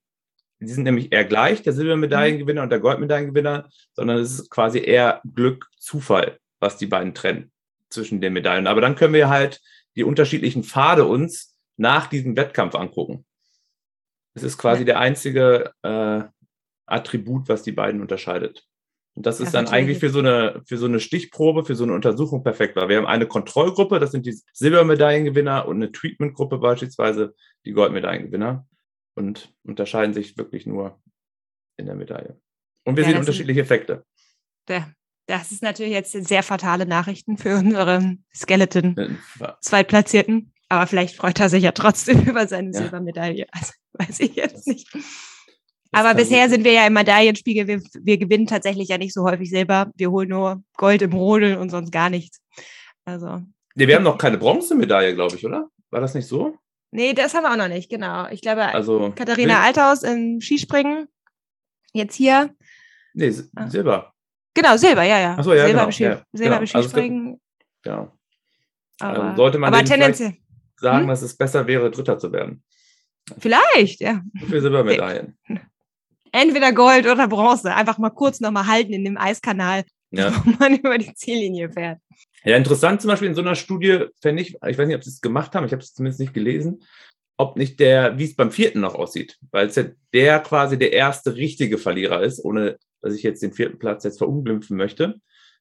Die 0.59 0.67
sind 0.67 0.83
nämlich 0.83 1.11
eher 1.11 1.25
gleich, 1.25 1.63
der 1.63 1.73
Silbermedaillengewinner 1.73 2.61
und 2.63 2.69
der 2.69 2.79
Goldmedaillengewinner, 2.79 3.69
sondern 3.93 4.17
es 4.19 4.39
ist 4.39 4.49
quasi 4.51 4.79
eher 4.79 5.21
Glück, 5.33 5.67
Zufall, 5.79 6.37
was 6.59 6.77
die 6.77 6.85
beiden 6.85 7.15
trennen 7.15 7.51
zwischen 7.89 8.21
den 8.21 8.33
Medaillen. 8.33 8.67
Aber 8.67 8.81
dann 8.81 8.95
können 8.95 9.13
wir 9.13 9.29
halt 9.29 9.59
die 9.95 10.03
unterschiedlichen 10.03 10.63
Pfade 10.63 11.05
uns 11.05 11.57
nach 11.77 12.07
diesem 12.07 12.35
Wettkampf 12.35 12.75
angucken. 12.75 13.25
Es 14.33 14.43
ist 14.43 14.57
quasi 14.57 14.85
der 14.85 14.99
einzige 14.99 15.73
äh, 15.81 16.23
Attribut, 16.85 17.49
was 17.49 17.63
die 17.63 17.71
beiden 17.71 18.01
unterscheidet. 18.01 18.65
Und 19.13 19.25
das 19.25 19.39
ist 19.41 19.53
ja, 19.53 19.61
dann 19.61 19.71
eigentlich 19.71 19.99
für 19.99 20.09
so, 20.09 20.19
eine, 20.19 20.61
für 20.65 20.77
so 20.77 20.85
eine 20.85 20.99
Stichprobe, 20.99 21.65
für 21.65 21.75
so 21.75 21.83
eine 21.83 21.93
Untersuchung 21.93 22.43
perfekt, 22.43 22.77
weil 22.77 22.87
wir 22.87 22.97
haben 22.97 23.07
eine 23.07 23.27
Kontrollgruppe, 23.27 23.99
das 23.99 24.11
sind 24.11 24.25
die 24.25 24.39
Silbermedaillengewinner 24.53 25.67
und 25.67 25.77
eine 25.77 25.91
Treatmentgruppe 25.91 26.59
beispielsweise, 26.59 27.35
die 27.65 27.73
Goldmedaillengewinner 27.73 28.65
und 29.15 29.53
unterscheiden 29.63 30.13
sich 30.13 30.37
wirklich 30.37 30.65
nur 30.65 31.01
in 31.77 31.87
der 31.87 31.95
Medaille. 31.95 32.39
Und 32.85 32.95
wir 32.95 33.03
ja, 33.03 33.09
sehen 33.09 33.19
unterschiedliche 33.19 33.61
Effekte. 33.61 34.05
Der, 34.67 34.93
das 35.27 35.51
ist 35.51 35.61
natürlich 35.61 35.93
jetzt 35.93 36.11
sehr 36.11 36.43
fatale 36.43 36.85
Nachrichten 36.85 37.37
für 37.37 37.57
unsere 37.57 38.17
Skeleton 38.33 39.19
Zweitplatzierten. 39.61 40.53
Aber 40.69 40.87
vielleicht 40.87 41.17
freut 41.17 41.39
er 41.39 41.49
sich 41.49 41.63
ja 41.63 41.73
trotzdem 41.73 42.21
über 42.27 42.47
seine 42.47 42.71
ja. 42.71 42.79
Silbermedaille. 42.79 43.47
Also 43.51 43.73
weiß 43.93 44.21
ich 44.21 44.35
jetzt 44.35 44.67
nicht. 44.67 44.87
Aber 45.91 46.13
bisher 46.13 46.49
sind 46.49 46.63
wir 46.63 46.71
ja 46.71 46.87
im 46.87 46.93
Medaillenspiegel. 46.93 47.67
Wir, 47.67 47.81
wir 48.01 48.17
gewinnen 48.17 48.47
tatsächlich 48.47 48.89
ja 48.89 48.97
nicht 48.97 49.13
so 49.13 49.23
häufig 49.23 49.49
selber. 49.49 49.91
Wir 49.95 50.09
holen 50.09 50.29
nur 50.29 50.63
Gold 50.77 51.01
im 51.01 51.13
Rodeln 51.13 51.57
und 51.57 51.69
sonst 51.69 51.91
gar 51.91 52.09
nichts. 52.09 52.41
Also. 53.03 53.41
Nee, 53.75 53.87
wir 53.87 53.95
haben 53.95 54.03
noch 54.03 54.17
keine 54.17 54.37
Bronzemedaille, 54.37 55.15
glaube 55.15 55.35
ich, 55.35 55.45
oder? 55.45 55.69
War 55.89 56.01
das 56.01 56.13
nicht 56.13 56.27
so? 56.27 56.57
Nee, 56.91 57.13
das 57.13 57.33
haben 57.33 57.43
wir 57.43 57.51
auch 57.51 57.57
noch 57.57 57.73
nicht, 57.73 57.89
genau. 57.89 58.27
Ich 58.29 58.41
glaube, 58.41 58.63
also, 58.63 59.13
Katharina 59.15 59.59
nee. 59.59 59.65
Althaus 59.67 60.03
im 60.03 60.41
Skispringen. 60.41 61.07
Jetzt 61.93 62.15
hier. 62.15 62.53
Nee, 63.13 63.33
ah. 63.55 63.69
Silber. 63.69 64.13
Genau, 64.53 64.75
Silber, 64.75 65.03
ja, 65.03 65.19
ja. 65.19 65.37
Achso, 65.37 65.53
ja, 65.53 65.65
Silber 65.65 65.71
genau. 65.71 65.85
Im 65.85 65.91
Ski, 65.91 66.03
ja, 66.03 66.25
Silber 66.33 66.43
genau. 66.43 66.55
im 66.55 66.61
also 66.61 66.79
Skispringen. 66.79 67.41
Also, 67.85 67.97
ja. 67.97 68.11
Aber, 68.99 69.23
also 69.23 69.37
sollte 69.37 69.57
man 69.57 69.73
aber 69.73 69.85
tendenziell 69.85 70.37
sagen, 70.75 71.01
hm? 71.01 71.07
dass 71.07 71.21
es 71.21 71.35
besser 71.35 71.65
wäre, 71.67 71.89
Dritter 71.91 72.17
zu 72.17 72.31
werden. 72.31 72.63
Vielleicht, 73.37 74.01
ja. 74.01 74.21
Für 74.47 74.61
Silbermedaillen. 74.61 75.37
Entweder 76.31 76.71
Gold 76.73 77.05
oder 77.05 77.27
Bronze. 77.27 77.73
Einfach 77.73 77.97
mal 77.97 78.09
kurz 78.09 78.39
nochmal 78.39 78.67
halten 78.67 78.93
in 78.93 79.03
dem 79.03 79.17
Eiskanal, 79.17 79.83
ja. 80.11 80.33
wo 80.45 80.51
man 80.59 80.75
über 80.75 80.97
die 80.97 81.13
Ziellinie 81.13 81.71
fährt. 81.71 81.99
Ja, 82.43 82.57
interessant 82.57 83.01
zum 83.01 83.09
Beispiel 83.09 83.27
in 83.29 83.35
so 83.35 83.41
einer 83.41 83.55
Studie, 83.55 84.05
fände 84.21 84.41
ich, 84.41 84.55
ich 84.55 84.77
weiß 84.77 84.87
nicht, 84.87 84.95
ob 84.95 85.03
sie 85.03 85.11
es 85.11 85.21
gemacht 85.21 85.53
haben, 85.53 85.65
ich 85.65 85.73
habe 85.73 85.83
es 85.83 85.93
zumindest 85.93 86.19
nicht 86.19 86.33
gelesen, 86.33 86.83
ob 87.37 87.57
nicht 87.57 87.79
der, 87.79 88.17
wie 88.17 88.25
es 88.25 88.35
beim 88.35 88.51
vierten 88.51 88.79
noch 88.79 88.95
aussieht, 88.95 89.37
weil 89.51 89.67
es 89.67 89.75
ja 89.75 89.85
der 90.13 90.39
quasi 90.39 90.77
der 90.77 90.93
erste 90.93 91.35
richtige 91.35 91.77
Verlierer 91.77 92.23
ist, 92.23 92.43
ohne 92.43 92.77
dass 93.01 93.15
ich 93.15 93.23
jetzt 93.23 93.43
den 93.43 93.53
vierten 93.53 93.79
Platz 93.79 94.03
jetzt 94.03 94.17
verunglimpfen 94.19 94.77
möchte, 94.77 95.15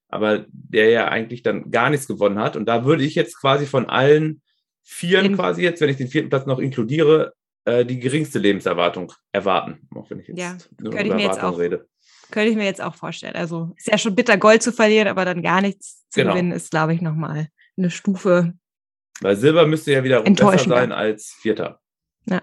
aber 0.08 0.46
der 0.50 0.90
ja 0.90 1.08
eigentlich 1.08 1.42
dann 1.42 1.70
gar 1.70 1.90
nichts 1.90 2.06
gewonnen 2.06 2.38
hat. 2.38 2.56
Und 2.56 2.66
da 2.66 2.84
würde 2.84 3.04
ich 3.04 3.14
jetzt 3.14 3.38
quasi 3.38 3.66
von 3.66 3.88
allen 3.88 4.42
Vieren 4.82 5.26
in 5.26 5.34
quasi 5.36 5.62
jetzt, 5.62 5.80
wenn 5.80 5.90
ich 5.90 5.96
den 5.96 6.08
vierten 6.08 6.30
Platz 6.30 6.46
noch 6.46 6.58
inkludiere, 6.58 7.34
äh, 7.64 7.84
die 7.84 7.98
geringste 7.98 8.38
Lebenserwartung 8.38 9.12
erwarten, 9.32 9.88
auch 9.94 10.10
wenn 10.10 10.20
ich 10.20 10.28
jetzt 10.28 10.38
ja, 10.38 10.56
nur 10.80 10.92
über 10.92 11.20
Erwartung 11.20 11.54
rede. 11.56 11.88
Könnte 12.30 12.50
ich 12.50 12.56
mir 12.56 12.64
jetzt 12.64 12.80
auch 12.80 12.94
vorstellen. 12.94 13.34
Also 13.34 13.72
ist 13.76 13.88
ja 13.88 13.98
schon 13.98 14.14
bitter, 14.14 14.36
Gold 14.36 14.62
zu 14.62 14.72
verlieren, 14.72 15.08
aber 15.08 15.24
dann 15.24 15.42
gar 15.42 15.60
nichts 15.60 16.06
zu 16.08 16.20
genau. 16.20 16.32
gewinnen, 16.32 16.52
ist, 16.52 16.70
glaube 16.70 16.94
ich, 16.94 17.00
nochmal 17.00 17.48
eine 17.76 17.90
Stufe. 17.90 18.54
Weil 19.20 19.36
Silber 19.36 19.66
müsste 19.66 19.92
ja 19.92 20.04
wieder 20.04 20.22
besser 20.22 20.58
sein 20.58 20.92
als 20.92 21.36
Vierter. 21.40 21.80
Ja. 22.26 22.42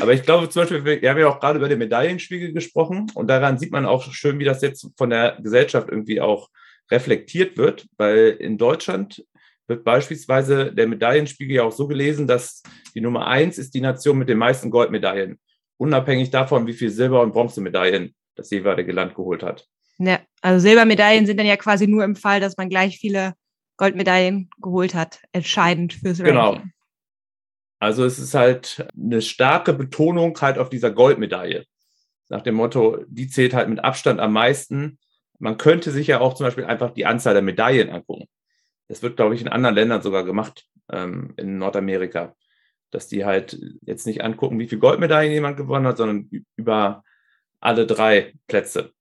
Aber 0.00 0.12
ich 0.12 0.22
glaube 0.22 0.48
zum 0.48 0.62
Beispiel, 0.62 0.84
wir 0.84 1.10
haben 1.10 1.18
ja 1.18 1.28
auch 1.28 1.40
gerade 1.40 1.58
über 1.58 1.68
den 1.68 1.78
Medaillenspiegel 1.78 2.52
gesprochen 2.52 3.10
und 3.14 3.28
daran 3.28 3.58
sieht 3.58 3.72
man 3.72 3.86
auch 3.86 4.12
schön, 4.12 4.38
wie 4.38 4.44
das 4.44 4.62
jetzt 4.62 4.88
von 4.96 5.10
der 5.10 5.38
Gesellschaft 5.42 5.88
irgendwie 5.90 6.20
auch 6.20 6.48
reflektiert 6.90 7.56
wird, 7.56 7.86
weil 7.96 8.36
in 8.38 8.58
Deutschland 8.58 9.24
wird 9.70 9.84
beispielsweise 9.84 10.72
der 10.72 10.86
Medaillenspiegel 10.86 11.56
ja 11.56 11.62
auch 11.62 11.72
so 11.72 11.88
gelesen, 11.88 12.26
dass 12.26 12.62
die 12.94 13.00
Nummer 13.00 13.26
eins 13.26 13.56
ist 13.56 13.72
die 13.72 13.80
Nation 13.80 14.18
mit 14.18 14.28
den 14.28 14.36
meisten 14.36 14.70
Goldmedaillen, 14.70 15.38
unabhängig 15.78 16.30
davon, 16.30 16.66
wie 16.66 16.74
viel 16.74 16.90
Silber- 16.90 17.22
und 17.22 17.32
Bronzemedaillen 17.32 18.14
das 18.34 18.50
jeweilige 18.50 18.92
Land 18.92 19.14
geholt 19.14 19.42
hat. 19.42 19.66
Ja, 19.98 20.20
also 20.42 20.60
Silbermedaillen 20.60 21.26
sind 21.26 21.38
dann 21.38 21.46
ja 21.46 21.56
quasi 21.56 21.86
nur 21.86 22.04
im 22.04 22.16
Fall, 22.16 22.40
dass 22.40 22.56
man 22.56 22.68
gleich 22.68 22.98
viele 22.98 23.34
Goldmedaillen 23.76 24.50
geholt 24.60 24.94
hat, 24.94 25.22
entscheidend 25.32 25.94
fürs 25.94 26.20
Ranking. 26.20 26.34
Genau. 26.34 26.62
Also 27.78 28.04
es 28.04 28.18
ist 28.18 28.34
halt 28.34 28.86
eine 28.94 29.22
starke 29.22 29.72
Betonung 29.72 30.38
halt 30.38 30.58
auf 30.58 30.68
dieser 30.68 30.90
Goldmedaille. 30.90 31.64
Nach 32.28 32.42
dem 32.42 32.56
Motto, 32.56 33.04
die 33.08 33.28
zählt 33.28 33.54
halt 33.54 33.68
mit 33.68 33.82
Abstand 33.82 34.20
am 34.20 34.32
meisten. 34.32 34.98
Man 35.38 35.56
könnte 35.56 35.90
sich 35.90 36.08
ja 36.08 36.20
auch 36.20 36.34
zum 36.34 36.44
Beispiel 36.44 36.64
einfach 36.64 36.90
die 36.90 37.06
Anzahl 37.06 37.34
der 37.34 37.42
Medaillen 37.42 37.88
angucken. 37.90 38.26
Das 38.90 39.02
wird, 39.02 39.16
glaube 39.16 39.36
ich, 39.36 39.40
in 39.40 39.46
anderen 39.46 39.76
Ländern 39.76 40.02
sogar 40.02 40.24
gemacht, 40.24 40.66
ähm, 40.90 41.32
in 41.36 41.58
Nordamerika, 41.58 42.34
dass 42.90 43.06
die 43.06 43.24
halt 43.24 43.56
jetzt 43.82 44.04
nicht 44.04 44.24
angucken, 44.24 44.58
wie 44.58 44.66
viel 44.66 44.80
Goldmedaillen 44.80 45.32
jemand 45.32 45.56
gewonnen 45.56 45.86
hat, 45.86 45.96
sondern 45.96 46.28
über 46.56 47.04
alle 47.60 47.86
drei 47.86 48.34
Plätze 48.48 48.92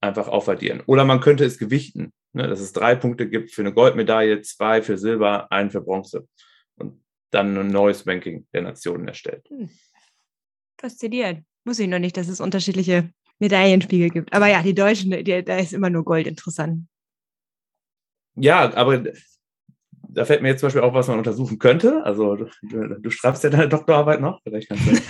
einfach 0.00 0.26
aufaddieren. 0.26 0.82
Oder 0.86 1.04
man 1.04 1.20
könnte 1.20 1.44
es 1.44 1.58
gewichten, 1.58 2.12
ne, 2.32 2.48
dass 2.48 2.58
es 2.58 2.72
drei 2.72 2.96
Punkte 2.96 3.28
gibt 3.28 3.52
für 3.52 3.62
eine 3.62 3.72
Goldmedaille, 3.72 4.42
zwei 4.42 4.82
für 4.82 4.98
Silber, 4.98 5.52
einen 5.52 5.70
für 5.70 5.80
Bronze. 5.80 6.26
Und 6.74 7.04
dann 7.30 7.56
ein 7.56 7.68
neues 7.68 8.04
Ranking 8.04 8.48
der 8.52 8.62
Nationen 8.62 9.06
erstellt. 9.06 9.48
Hm. 9.48 9.70
Faszinierend. 10.80 11.44
Muss 11.64 11.78
ich 11.78 11.86
noch 11.86 12.00
nicht, 12.00 12.16
dass 12.16 12.26
es 12.26 12.40
unterschiedliche 12.40 13.12
Medaillenspiegel 13.38 14.10
gibt. 14.10 14.32
Aber 14.32 14.48
ja, 14.48 14.60
die 14.64 14.74
Deutschen, 14.74 15.12
die, 15.12 15.44
da 15.44 15.56
ist 15.56 15.72
immer 15.72 15.90
nur 15.90 16.04
Gold 16.04 16.26
interessant. 16.26 16.88
Ja, 18.34 18.74
aber 18.74 19.04
da 20.16 20.24
fällt 20.24 20.40
mir 20.40 20.48
jetzt 20.48 20.60
zum 20.60 20.68
Beispiel 20.68 20.82
auch, 20.82 20.94
was 20.94 21.08
man 21.08 21.18
untersuchen 21.18 21.58
könnte. 21.58 22.02
Also 22.04 22.36
du, 22.36 22.48
du 22.62 23.10
schreibst 23.10 23.44
ja 23.44 23.50
deine 23.50 23.68
Doktorarbeit 23.68 24.20
noch, 24.20 24.40
vielleicht 24.42 24.68
kannst 24.68 24.86
du 24.86 24.92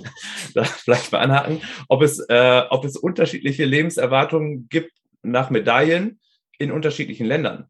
da 0.54 0.64
vielleicht 0.64 1.12
mal 1.12 1.18
anhaken, 1.18 1.60
ob 1.86 2.02
es, 2.02 2.18
äh, 2.28 2.62
ob 2.70 2.86
es 2.86 2.96
unterschiedliche 2.96 3.66
Lebenserwartungen 3.66 4.68
gibt 4.70 4.92
nach 5.22 5.50
Medaillen 5.50 6.18
in 6.58 6.72
unterschiedlichen 6.72 7.26
Ländern. 7.26 7.66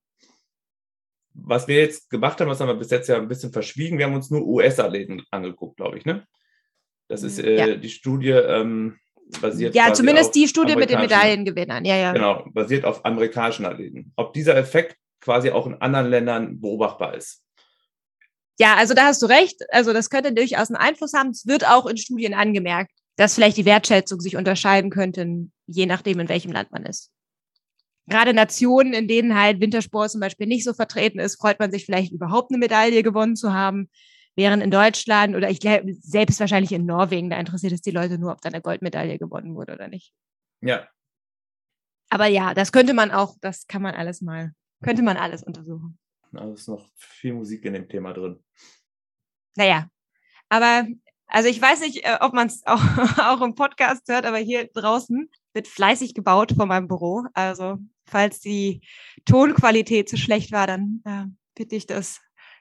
Was 1.34 1.66
wir 1.66 1.78
jetzt 1.78 2.10
gemacht 2.10 2.40
haben, 2.40 2.48
das 2.48 2.60
haben 2.60 2.68
wir 2.68 2.74
bis 2.74 2.90
jetzt 2.90 3.08
ja 3.08 3.16
ein 3.16 3.28
bisschen 3.28 3.52
verschwiegen. 3.52 3.98
Wir 3.98 4.06
haben 4.06 4.14
uns 4.14 4.30
nur 4.30 4.46
US-Athleten 4.46 5.24
angeguckt, 5.32 5.78
glaube 5.78 5.98
ich. 5.98 6.04
Ne? 6.04 6.24
Das 7.08 7.24
ist 7.24 7.40
äh, 7.40 7.56
ja. 7.56 7.76
die 7.76 7.88
Studie 7.88 8.30
ähm, 8.30 8.98
basiert. 9.40 9.74
Ja, 9.74 9.92
zumindest 9.92 10.32
die 10.36 10.46
Studie 10.46 10.76
mit 10.76 10.90
den 10.90 11.00
Medaillengewinnern. 11.00 11.84
Ja, 11.84 11.96
ja. 11.96 12.12
Genau, 12.12 12.48
basiert 12.52 12.84
auf 12.84 13.04
amerikanischen 13.04 13.66
Athleten. 13.66 14.12
Ob 14.14 14.32
dieser 14.32 14.56
Effekt 14.56 14.99
quasi 15.20 15.50
auch 15.50 15.66
in 15.66 15.74
anderen 15.80 16.08
Ländern 16.08 16.60
beobachtbar 16.60 17.14
ist. 17.14 17.42
Ja, 18.58 18.76
also 18.76 18.92
da 18.92 19.06
hast 19.06 19.22
du 19.22 19.26
recht. 19.26 19.62
Also 19.70 19.92
das 19.92 20.10
könnte 20.10 20.34
durchaus 20.34 20.68
einen 20.68 20.76
Einfluss 20.76 21.14
haben. 21.14 21.30
Es 21.30 21.46
wird 21.46 21.66
auch 21.66 21.86
in 21.86 21.96
Studien 21.96 22.34
angemerkt, 22.34 22.92
dass 23.16 23.34
vielleicht 23.34 23.56
die 23.56 23.64
Wertschätzung 23.64 24.20
sich 24.20 24.36
unterscheiden 24.36 24.90
könnte, 24.90 25.48
je 25.66 25.86
nachdem, 25.86 26.20
in 26.20 26.28
welchem 26.28 26.52
Land 26.52 26.70
man 26.70 26.84
ist. 26.84 27.10
Gerade 28.06 28.34
Nationen, 28.34 28.92
in 28.92 29.08
denen 29.08 29.38
halt 29.38 29.60
Wintersport 29.60 30.10
zum 30.10 30.20
Beispiel 30.20 30.46
nicht 30.46 30.64
so 30.64 30.74
vertreten 30.74 31.20
ist, 31.20 31.40
freut 31.40 31.58
man 31.58 31.70
sich 31.70 31.86
vielleicht 31.86 32.12
überhaupt 32.12 32.50
eine 32.50 32.58
Medaille 32.58 33.02
gewonnen 33.02 33.36
zu 33.36 33.54
haben. 33.54 33.88
Während 34.36 34.62
in 34.62 34.70
Deutschland 34.70 35.36
oder 35.36 35.48
ich 35.48 35.60
glaube, 35.60 35.94
selbst 36.00 36.40
wahrscheinlich 36.40 36.72
in 36.72 36.86
Norwegen, 36.86 37.30
da 37.30 37.38
interessiert 37.38 37.72
es 37.72 37.82
die 37.82 37.90
Leute 37.90 38.18
nur, 38.18 38.32
ob 38.32 38.40
da 38.40 38.48
eine 38.48 38.60
Goldmedaille 38.60 39.18
gewonnen 39.18 39.54
wurde 39.54 39.74
oder 39.74 39.88
nicht. 39.88 40.12
Ja. 40.60 40.88
Aber 42.10 42.26
ja, 42.26 42.52
das 42.54 42.72
könnte 42.72 42.94
man 42.94 43.10
auch, 43.10 43.36
das 43.40 43.66
kann 43.66 43.82
man 43.82 43.94
alles 43.94 44.20
mal 44.20 44.52
könnte 44.82 45.02
man 45.02 45.16
alles 45.16 45.42
untersuchen. 45.42 45.98
Da 46.32 46.52
ist 46.52 46.68
noch 46.68 46.88
viel 46.96 47.34
Musik 47.34 47.64
in 47.64 47.74
dem 47.74 47.88
Thema 47.88 48.12
drin. 48.12 48.42
Naja, 49.56 49.88
aber 50.48 50.86
also 51.26 51.48
ich 51.48 51.62
weiß 51.62 51.80
nicht, 51.80 52.04
äh, 52.04 52.18
ob 52.20 52.32
man 52.32 52.48
es 52.48 52.66
auch, 52.66 52.82
auch 53.18 53.40
im 53.40 53.54
Podcast 53.54 54.02
hört, 54.08 54.26
aber 54.26 54.38
hier 54.38 54.68
draußen 54.72 55.30
wird 55.52 55.68
fleißig 55.68 56.14
gebaut 56.14 56.52
vor 56.56 56.66
meinem 56.66 56.88
Büro. 56.88 57.24
Also 57.34 57.78
falls 58.06 58.40
die 58.40 58.80
Tonqualität 59.24 60.08
zu 60.08 60.16
schlecht 60.16 60.52
war, 60.52 60.66
dann 60.66 61.02
äh, 61.04 61.24
bitte 61.54 61.76
ich 61.76 61.86
das 61.86 62.20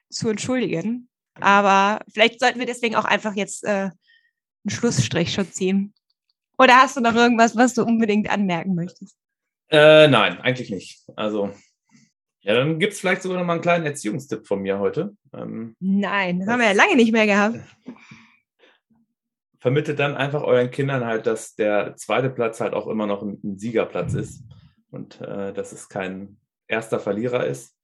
zu 0.09 0.29
entschuldigen. 0.29 1.09
Aber 1.35 2.03
vielleicht 2.11 2.39
sollten 2.39 2.59
wir 2.59 2.65
deswegen 2.65 2.95
auch 2.95 3.05
einfach 3.05 3.35
jetzt 3.35 3.63
äh, 3.63 3.89
einen 3.89 4.69
Schlussstrich 4.69 5.33
schon 5.33 5.51
ziehen. 5.51 5.93
Oder 6.57 6.75
hast 6.77 6.97
du 6.97 7.01
noch 7.01 7.15
irgendwas, 7.15 7.55
was 7.55 7.73
du 7.73 7.83
unbedingt 7.83 8.29
anmerken 8.29 8.75
möchtest? 8.75 9.15
Äh, 9.69 10.07
nein, 10.09 10.39
eigentlich 10.41 10.69
nicht. 10.69 11.01
Also, 11.15 11.53
ja, 12.41 12.53
dann 12.53 12.79
gibt 12.79 12.93
es 12.93 12.99
vielleicht 12.99 13.21
sogar 13.21 13.37
noch 13.37 13.45
mal 13.45 13.53
einen 13.53 13.61
kleinen 13.61 13.85
Erziehungstipp 13.85 14.47
von 14.47 14.61
mir 14.61 14.79
heute. 14.79 15.15
Ähm, 15.33 15.75
nein, 15.79 16.39
das, 16.39 16.45
das 16.45 16.53
haben 16.53 16.61
wir 16.61 16.67
ja 16.67 16.73
lange 16.73 16.95
nicht 16.95 17.11
mehr 17.11 17.25
gehabt. 17.25 17.59
Vermittelt 19.59 19.99
dann 19.99 20.15
einfach 20.15 20.43
euren 20.43 20.71
Kindern 20.71 21.05
halt, 21.05 21.27
dass 21.27 21.55
der 21.55 21.97
zweite 21.97 22.29
Platz 22.29 22.61
halt 22.61 22.73
auch 22.73 22.87
immer 22.87 23.07
noch 23.07 23.21
ein, 23.21 23.39
ein 23.43 23.59
Siegerplatz 23.59 24.13
ist 24.13 24.43
und 24.89 25.19
äh, 25.19 25.51
dass 25.51 25.73
es 25.73 25.89
kein 25.89 26.37
erster 26.67 27.01
Verlierer 27.01 27.45
ist. 27.45 27.75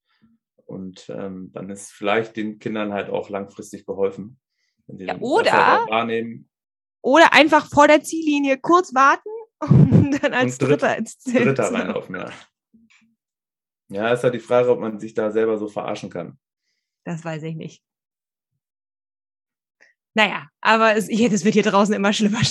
Und 0.65 1.09
ähm, 1.09 1.51
dann 1.53 1.69
ist 1.69 1.91
vielleicht 1.91 2.37
den 2.37 2.57
Kindern 2.59 2.93
halt 2.93 3.09
auch 3.09 3.29
langfristig 3.29 3.85
geholfen. 3.85 4.39
Wenn 4.87 4.97
sie 4.97 5.05
ja, 5.05 5.17
oder, 5.19 5.51
halt 5.51 5.89
wahrnehmen. 5.89 6.49
oder 7.01 7.33
einfach 7.33 7.67
vor 7.69 7.87
der 7.87 8.03
Ziellinie 8.03 8.57
kurz 8.57 8.95
warten 8.95 9.29
und 9.59 10.23
dann 10.23 10.33
als 10.33 10.57
und 10.59 10.69
Dritter 10.69 10.97
ins 10.97 11.19
Zelt. 11.19 11.45
Dritter 11.45 11.73
reinlaufen, 11.73 12.15
ja. 12.15 12.31
Ja, 13.89 14.11
ist 14.11 14.23
halt 14.23 14.33
die 14.33 14.39
Frage, 14.39 14.69
ob 14.71 14.79
man 14.79 14.99
sich 14.99 15.13
da 15.13 15.31
selber 15.31 15.57
so 15.57 15.67
verarschen 15.67 16.09
kann. 16.09 16.37
Das 17.03 17.23
weiß 17.23 17.43
ich 17.43 17.55
nicht. 17.55 17.83
Naja, 20.17 20.47
aber 20.61 20.95
es, 20.95 21.07
das 21.07 21.43
wird 21.43 21.55
hier 21.55 21.63
draußen 21.63 21.93
immer 21.93 22.13
schlimmer, 22.13 22.39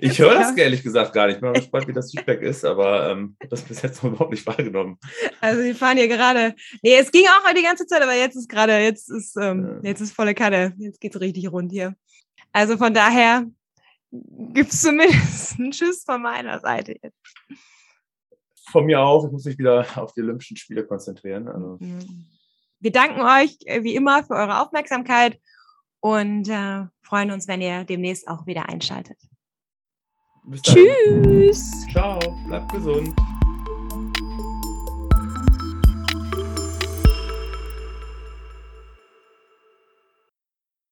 Ich, 0.00 0.12
ich 0.12 0.18
höre 0.18 0.34
das 0.34 0.56
ehrlich 0.56 0.82
gesagt 0.82 1.12
gar 1.12 1.26
nicht. 1.26 1.36
Ich 1.36 1.40
bin 1.40 1.50
mal 1.50 1.54
gespannt, 1.60 1.86
wie 1.88 1.92
das 1.92 2.10
Feedback 2.10 2.40
ist, 2.40 2.64
aber 2.64 3.10
ähm, 3.10 3.36
das 3.50 3.62
bis 3.62 3.82
jetzt 3.82 4.02
noch 4.02 4.10
überhaupt 4.10 4.30
nicht 4.30 4.46
wahrgenommen. 4.46 4.98
Also 5.40 5.62
wir 5.62 5.74
fahren 5.74 5.98
hier 5.98 6.08
gerade. 6.08 6.54
Nee, 6.82 6.96
es 6.96 7.10
ging 7.10 7.26
auch 7.26 7.52
die 7.54 7.62
ganze 7.62 7.86
Zeit, 7.86 8.02
aber 8.02 8.14
jetzt 8.14 8.36
ist 8.36 8.48
gerade, 8.48 8.78
jetzt 8.78 9.10
ist, 9.10 9.36
ähm, 9.36 9.80
jetzt 9.82 10.00
ist 10.00 10.12
volle 10.12 10.34
Kanne. 10.34 10.74
Jetzt 10.78 11.00
geht 11.00 11.14
es 11.14 11.20
richtig 11.20 11.50
rund 11.52 11.72
hier. 11.72 11.94
Also 12.52 12.78
von 12.78 12.94
daher 12.94 13.46
gibt 14.10 14.72
es 14.72 14.80
zumindest 14.82 15.54
einen 15.58 15.72
Tschüss 15.72 16.04
von 16.04 16.22
meiner 16.22 16.58
Seite 16.60 16.96
jetzt. 17.02 17.16
Von 18.70 18.86
mir 18.86 19.00
auch. 19.00 19.24
Ich 19.24 19.32
muss 19.32 19.44
mich 19.44 19.58
wieder 19.58 19.86
auf 19.96 20.12
die 20.12 20.22
Olympischen 20.22 20.56
Spiele 20.56 20.84
konzentrieren. 20.84 21.48
Also. 21.48 21.78
Wir 22.80 22.92
danken 22.92 23.20
euch 23.20 23.56
äh, 23.64 23.82
wie 23.82 23.94
immer 23.94 24.24
für 24.24 24.34
eure 24.34 24.60
Aufmerksamkeit 24.60 25.40
und 26.00 26.48
äh, 26.48 26.84
freuen 27.02 27.30
uns, 27.30 27.48
wenn 27.48 27.60
ihr 27.60 27.84
demnächst 27.84 28.28
auch 28.28 28.46
wieder 28.46 28.68
einschaltet. 28.68 29.18
Tschüss. 30.62 31.86
Ciao, 31.92 32.18
bleibt 32.46 32.72
gesund. 32.72 33.14